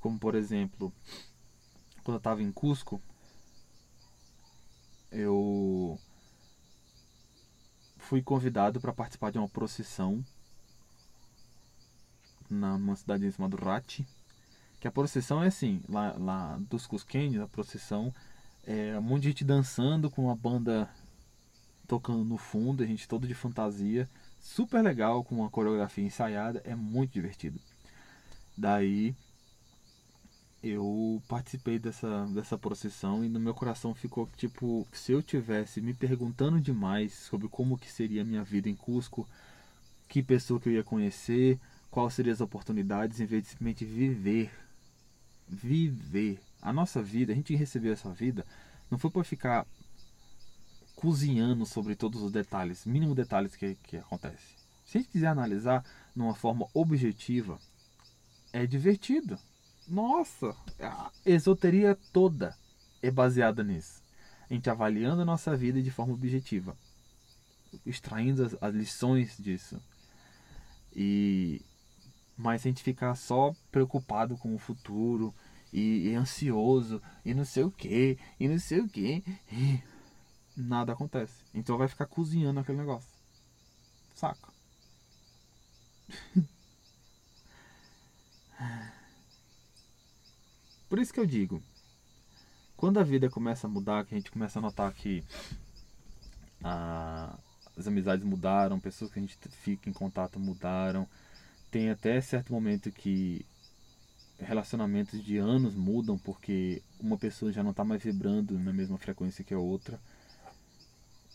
[0.00, 0.92] Como por exemplo,
[2.02, 3.00] quando eu estava em Cusco,
[5.10, 5.98] eu
[7.96, 10.24] fui convidado para participar de uma procissão
[12.48, 14.06] numa cidade chamada Rati.
[14.86, 18.14] Que a procissão é assim, lá, lá dos Cusquenes, a procissão
[18.64, 20.88] é um monte de gente dançando com uma banda
[21.88, 24.08] tocando no fundo, a gente todo de fantasia,
[24.40, 27.58] super legal, com uma coreografia ensaiada, é muito divertido.
[28.56, 29.12] Daí
[30.62, 35.94] eu participei dessa, dessa procissão e no meu coração ficou tipo, se eu tivesse me
[35.94, 39.28] perguntando demais sobre como que seria a minha vida em Cusco,
[40.08, 41.58] que pessoa que eu ia conhecer,
[41.90, 44.65] quais seriam as oportunidades, em vez de simplesmente viver.
[45.48, 46.40] Viver.
[46.60, 48.44] A nossa vida, a gente recebeu essa vida,
[48.90, 49.66] não foi para ficar
[50.96, 54.56] cozinhando sobre todos os detalhes, mínimo detalhes que, que acontece.
[54.84, 55.84] Se a gente quiser analisar
[56.14, 57.58] numa forma objetiva,
[58.52, 59.38] é divertido
[59.88, 62.56] nossa, a esoteria toda
[63.00, 64.02] é baseada nisso.
[64.50, 66.76] A gente avaliando a nossa vida de forma objetiva.
[67.84, 69.80] extraindo as, as lições disso.
[70.94, 71.62] E
[72.36, 75.34] mas se a gente ficar só preocupado com o futuro
[75.72, 79.22] e, e ansioso e não sei o que e não sei o que
[80.56, 81.44] nada acontece.
[81.54, 83.10] Então vai ficar cozinhando aquele negócio.
[84.14, 84.52] Saca?
[90.88, 91.60] Por isso que eu digo,
[92.76, 95.24] quando a vida começa a mudar, que a gente começa a notar que
[96.62, 97.36] a,
[97.76, 101.08] as amizades mudaram, pessoas que a gente fica em contato mudaram,
[101.76, 103.44] tem até certo momento que
[104.38, 109.44] relacionamentos de anos mudam porque uma pessoa já não está mais vibrando na mesma frequência
[109.44, 110.00] que a outra.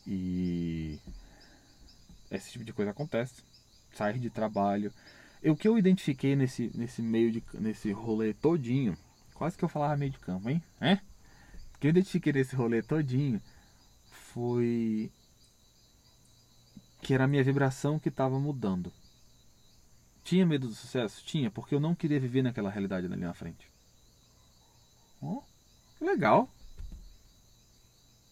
[0.08, 0.98] E
[2.32, 3.44] esse tipo de coisa acontece.
[3.94, 4.92] Sair de trabalho.
[5.44, 8.98] O que eu identifiquei nesse, nesse meio de nesse rolê todinho,
[9.36, 10.60] quase que eu falava meio de campo, hein?
[10.80, 10.94] É?
[11.76, 13.40] O que eu identifiquei nesse rolê todinho
[14.10, 15.12] foi
[17.00, 18.92] que era a minha vibração que estava mudando.
[20.24, 21.24] Tinha medo do sucesso?
[21.26, 23.70] Tinha, porque eu não queria viver naquela realidade ali na frente.
[25.22, 25.42] Oh,
[26.00, 26.50] legal.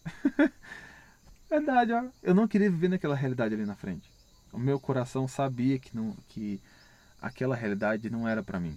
[1.48, 2.04] Verdade, ó.
[2.22, 4.10] Eu não queria viver naquela realidade ali na frente.
[4.52, 6.60] O meu coração sabia que, não, que
[7.20, 8.76] aquela realidade não era para mim.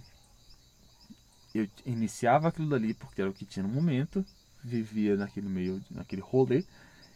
[1.54, 4.24] Eu iniciava aquilo dali porque era o que tinha no momento,
[4.62, 6.64] vivia naquele meio, naquele rolê,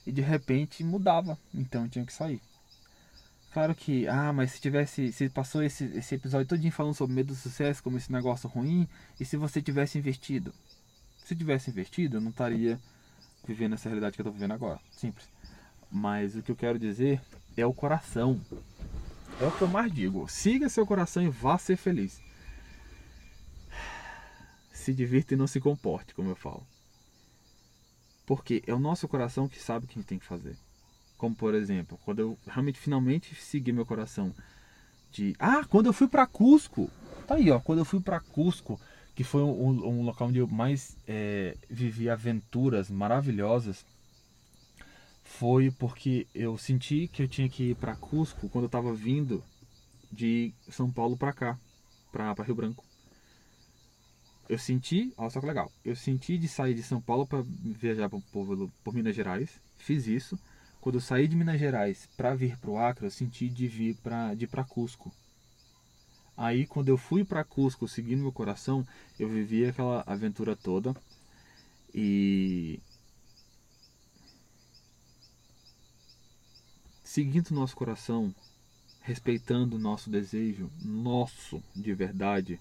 [0.07, 1.37] e de repente mudava.
[1.53, 2.41] Então eu tinha que sair.
[3.53, 7.29] Claro que, ah, mas se tivesse, se passou esse, esse episódio todinho falando sobre medo
[7.29, 8.87] do sucesso, como esse negócio ruim,
[9.19, 10.53] e se você tivesse investido?
[11.25, 12.79] Se tivesse investido, eu não estaria
[13.47, 14.79] vivendo essa realidade que eu estou vivendo agora.
[14.91, 15.29] Simples.
[15.91, 17.21] Mas o que eu quero dizer
[17.57, 18.41] é o coração.
[19.41, 20.29] É o que eu mais digo.
[20.29, 22.21] Siga seu coração e vá ser feliz.
[24.73, 26.67] Se divirta e não se comporte, como eu falo.
[28.27, 30.57] Porque é o nosso coração que sabe o que a gente tem que fazer.
[31.19, 34.33] Como por exemplo, quando eu realmente finalmente segui meu coração
[35.11, 36.89] de ah, quando eu fui para Cusco,
[37.27, 38.81] tá aí ó, quando eu fui para Cusco,
[39.17, 43.85] que foi um, um, local onde eu mais é, vivi aventuras maravilhosas,
[45.25, 49.43] foi porque eu senti que eu tinha que ir para Cusco quando eu estava vindo
[50.13, 51.59] de São Paulo para cá,
[52.13, 52.85] para Rio Branco.
[54.49, 58.09] Eu senti, olha só que legal, eu senti de sair de São Paulo para viajar
[58.09, 60.39] por, por, por Minas Gerais, fiz isso
[60.89, 63.95] quando eu saí de Minas Gerais para vir para o Acre, eu senti de vir
[63.97, 65.13] para de para Cusco.
[66.35, 68.89] Aí quando eu fui para Cusco, seguindo meu coração,
[69.21, 70.97] eu vivi aquela aventura toda
[71.95, 72.81] e
[77.05, 78.35] seguindo nosso coração,
[79.03, 82.59] respeitando o nosso desejo, nosso de verdade,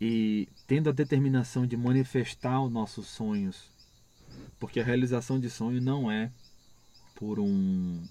[0.00, 3.70] e tendo a determinação de manifestar os nossos sonhos,
[4.58, 6.32] porque a realização de sonho não é
[7.14, 8.02] por um.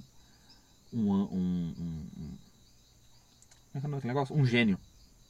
[0.93, 1.11] Um.
[1.11, 2.37] um, um, um
[3.81, 4.35] como é que é o negócio?
[4.35, 4.79] Um gênio.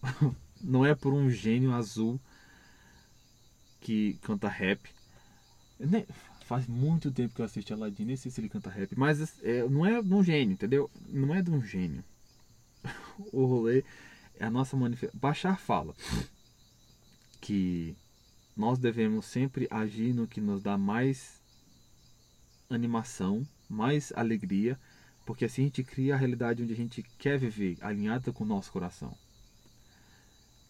[0.62, 2.20] Não é por um gênio azul
[3.80, 4.90] que canta rap.
[5.80, 6.06] Nem,
[6.46, 9.68] faz muito tempo que eu assisti Aladdin, nem sei se ele canta rap, mas é,
[9.68, 10.90] não é de um gênio, entendeu?
[11.08, 12.04] Não é de um gênio.
[13.32, 13.84] o rolê
[14.40, 15.20] é a nossa manifestação.
[15.20, 15.94] Bachar fala
[17.42, 17.96] que
[18.56, 21.42] nós devemos sempre agir no que nos dá mais
[22.70, 24.80] animação mais alegria,
[25.26, 28.48] porque assim a gente cria a realidade onde a gente quer viver, alinhada com o
[28.48, 29.18] nosso coração.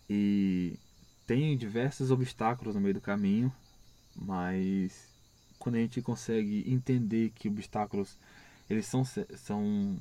[0.10, 0.78] E
[1.28, 3.54] tem diversos obstáculos no meio do caminho,
[4.16, 5.08] mas
[5.60, 8.18] quando a gente consegue entender que obstáculos
[8.70, 10.00] eles são, são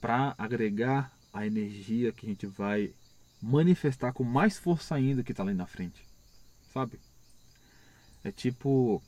[0.00, 2.92] para agregar a energia que a gente vai
[3.40, 6.06] manifestar com mais força ainda que está ali na frente,
[6.72, 6.98] sabe?
[8.22, 9.02] É tipo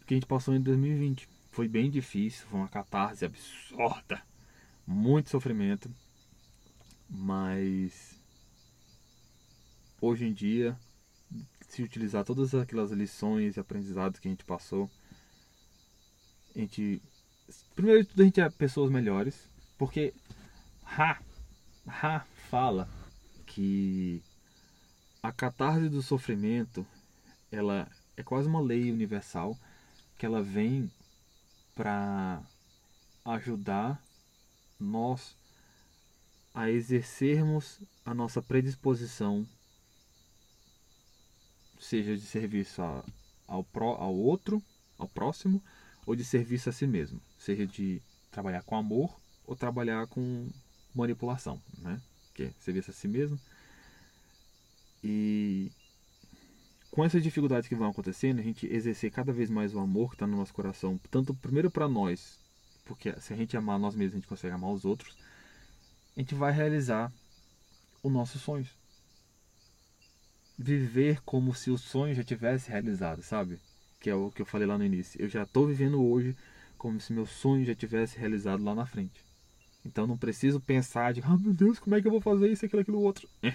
[0.00, 4.22] o que a gente passou em 2020 foi bem difícil, foi uma catarse absurda,
[4.86, 5.90] muito sofrimento,
[7.10, 8.16] mas
[10.00, 10.78] hoje em dia,
[11.68, 14.88] se utilizar todas aquelas lições e aprendizados que a gente passou,
[16.54, 17.02] a gente,
[17.74, 20.14] primeiro de tudo, a gente é pessoas melhores, porque
[20.84, 21.20] Ha,
[21.88, 22.88] Ha fala
[23.44, 24.22] que
[25.20, 26.86] a catarse do sofrimento,
[27.50, 29.58] ela é quase uma lei universal
[30.16, 30.88] que ela vem
[31.78, 32.42] para
[33.24, 34.02] ajudar
[34.80, 35.36] nós
[36.52, 39.46] a exercermos a nossa predisposição,
[41.78, 42.82] seja de serviço
[43.46, 44.60] ao, pro, ao outro,
[44.98, 45.62] ao próximo,
[46.04, 48.02] ou de serviço a si mesmo, seja de
[48.32, 49.16] trabalhar com amor
[49.46, 50.48] ou trabalhar com
[50.92, 52.02] manipulação, né?
[52.34, 53.38] Que é serviço a si mesmo.
[55.04, 55.70] E
[56.90, 60.14] com essas dificuldades que vão acontecendo, a gente exercer cada vez mais o amor que
[60.16, 62.38] está no nosso coração, tanto primeiro para nós,
[62.84, 65.16] porque se a gente amar nós mesmos, a gente consegue amar os outros,
[66.16, 67.12] a gente vai realizar
[68.02, 68.68] os nossos sonhos.
[70.58, 73.60] Viver como se o sonho já tivesse realizado, sabe?
[74.00, 75.20] Que é o que eu falei lá no início.
[75.20, 76.36] Eu já estou vivendo hoje
[76.76, 79.24] como se meu sonho já tivesse realizado lá na frente.
[79.84, 82.64] Então não preciso pensar de, ah meu Deus, como é que eu vou fazer isso,
[82.64, 83.28] aquilo, aquilo outro.
[83.42, 83.54] É.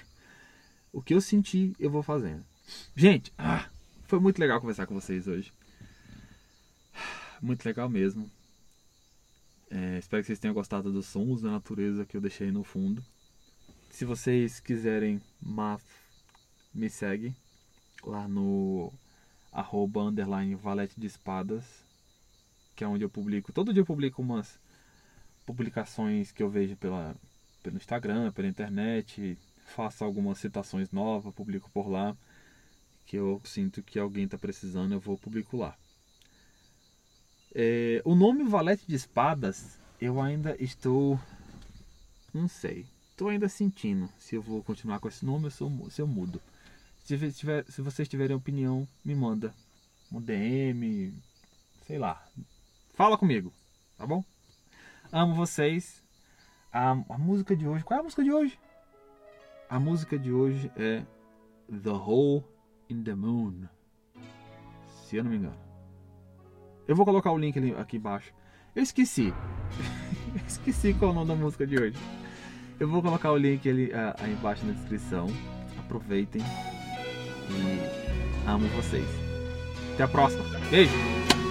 [0.91, 2.45] O que eu senti, eu vou fazendo.
[2.95, 3.69] Gente, ah,
[4.05, 5.51] foi muito legal conversar com vocês hoje.
[7.41, 8.29] Muito legal mesmo.
[9.69, 13.03] É, espero que vocês tenham gostado dos sons da natureza que eu deixei no fundo.
[13.89, 15.21] Se vocês quiserem,
[16.73, 17.35] me segue
[18.03, 18.93] lá no
[19.51, 21.63] arroba underline valete de espadas,
[22.75, 23.51] que é onde eu publico.
[23.51, 24.59] Todo dia eu publico umas
[25.45, 27.15] publicações que eu vejo pela,
[27.61, 32.15] pelo Instagram, pela internet, faço algumas citações novas, publico por lá,
[33.05, 35.77] que eu sinto que alguém está precisando, eu vou publico lá.
[37.53, 41.19] É, o nome Valete de Espadas, eu ainda estou.
[42.33, 42.87] Não sei.
[43.11, 46.41] Estou ainda sentindo se eu vou continuar com esse nome ou se eu mudo.
[47.03, 49.53] Se, tiver, se vocês tiverem opinião, me manda.
[50.11, 51.13] Um DM,
[51.85, 52.25] sei lá.
[52.95, 53.53] Fala comigo,
[53.97, 54.23] tá bom?
[55.11, 56.01] Amo vocês.
[56.71, 57.83] A, a música de hoje.
[57.83, 58.59] Qual é a música de hoje?
[59.69, 61.05] A música de hoje é
[61.67, 62.43] The Hole
[62.89, 63.67] in the Moon.
[65.05, 65.57] Se eu não me engano.
[66.87, 68.33] Eu vou colocar o link aqui embaixo.
[68.75, 69.33] Eu esqueci.
[70.47, 71.97] esqueci qual é o nome da música de hoje.
[72.79, 75.27] Eu vou colocar o link ali, uh, aí embaixo na descrição.
[75.79, 76.41] Aproveitem.
[76.41, 79.07] E amo vocês.
[79.93, 80.43] Até a próxima.
[80.69, 81.42] Beijo!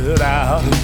[0.00, 0.81] stood out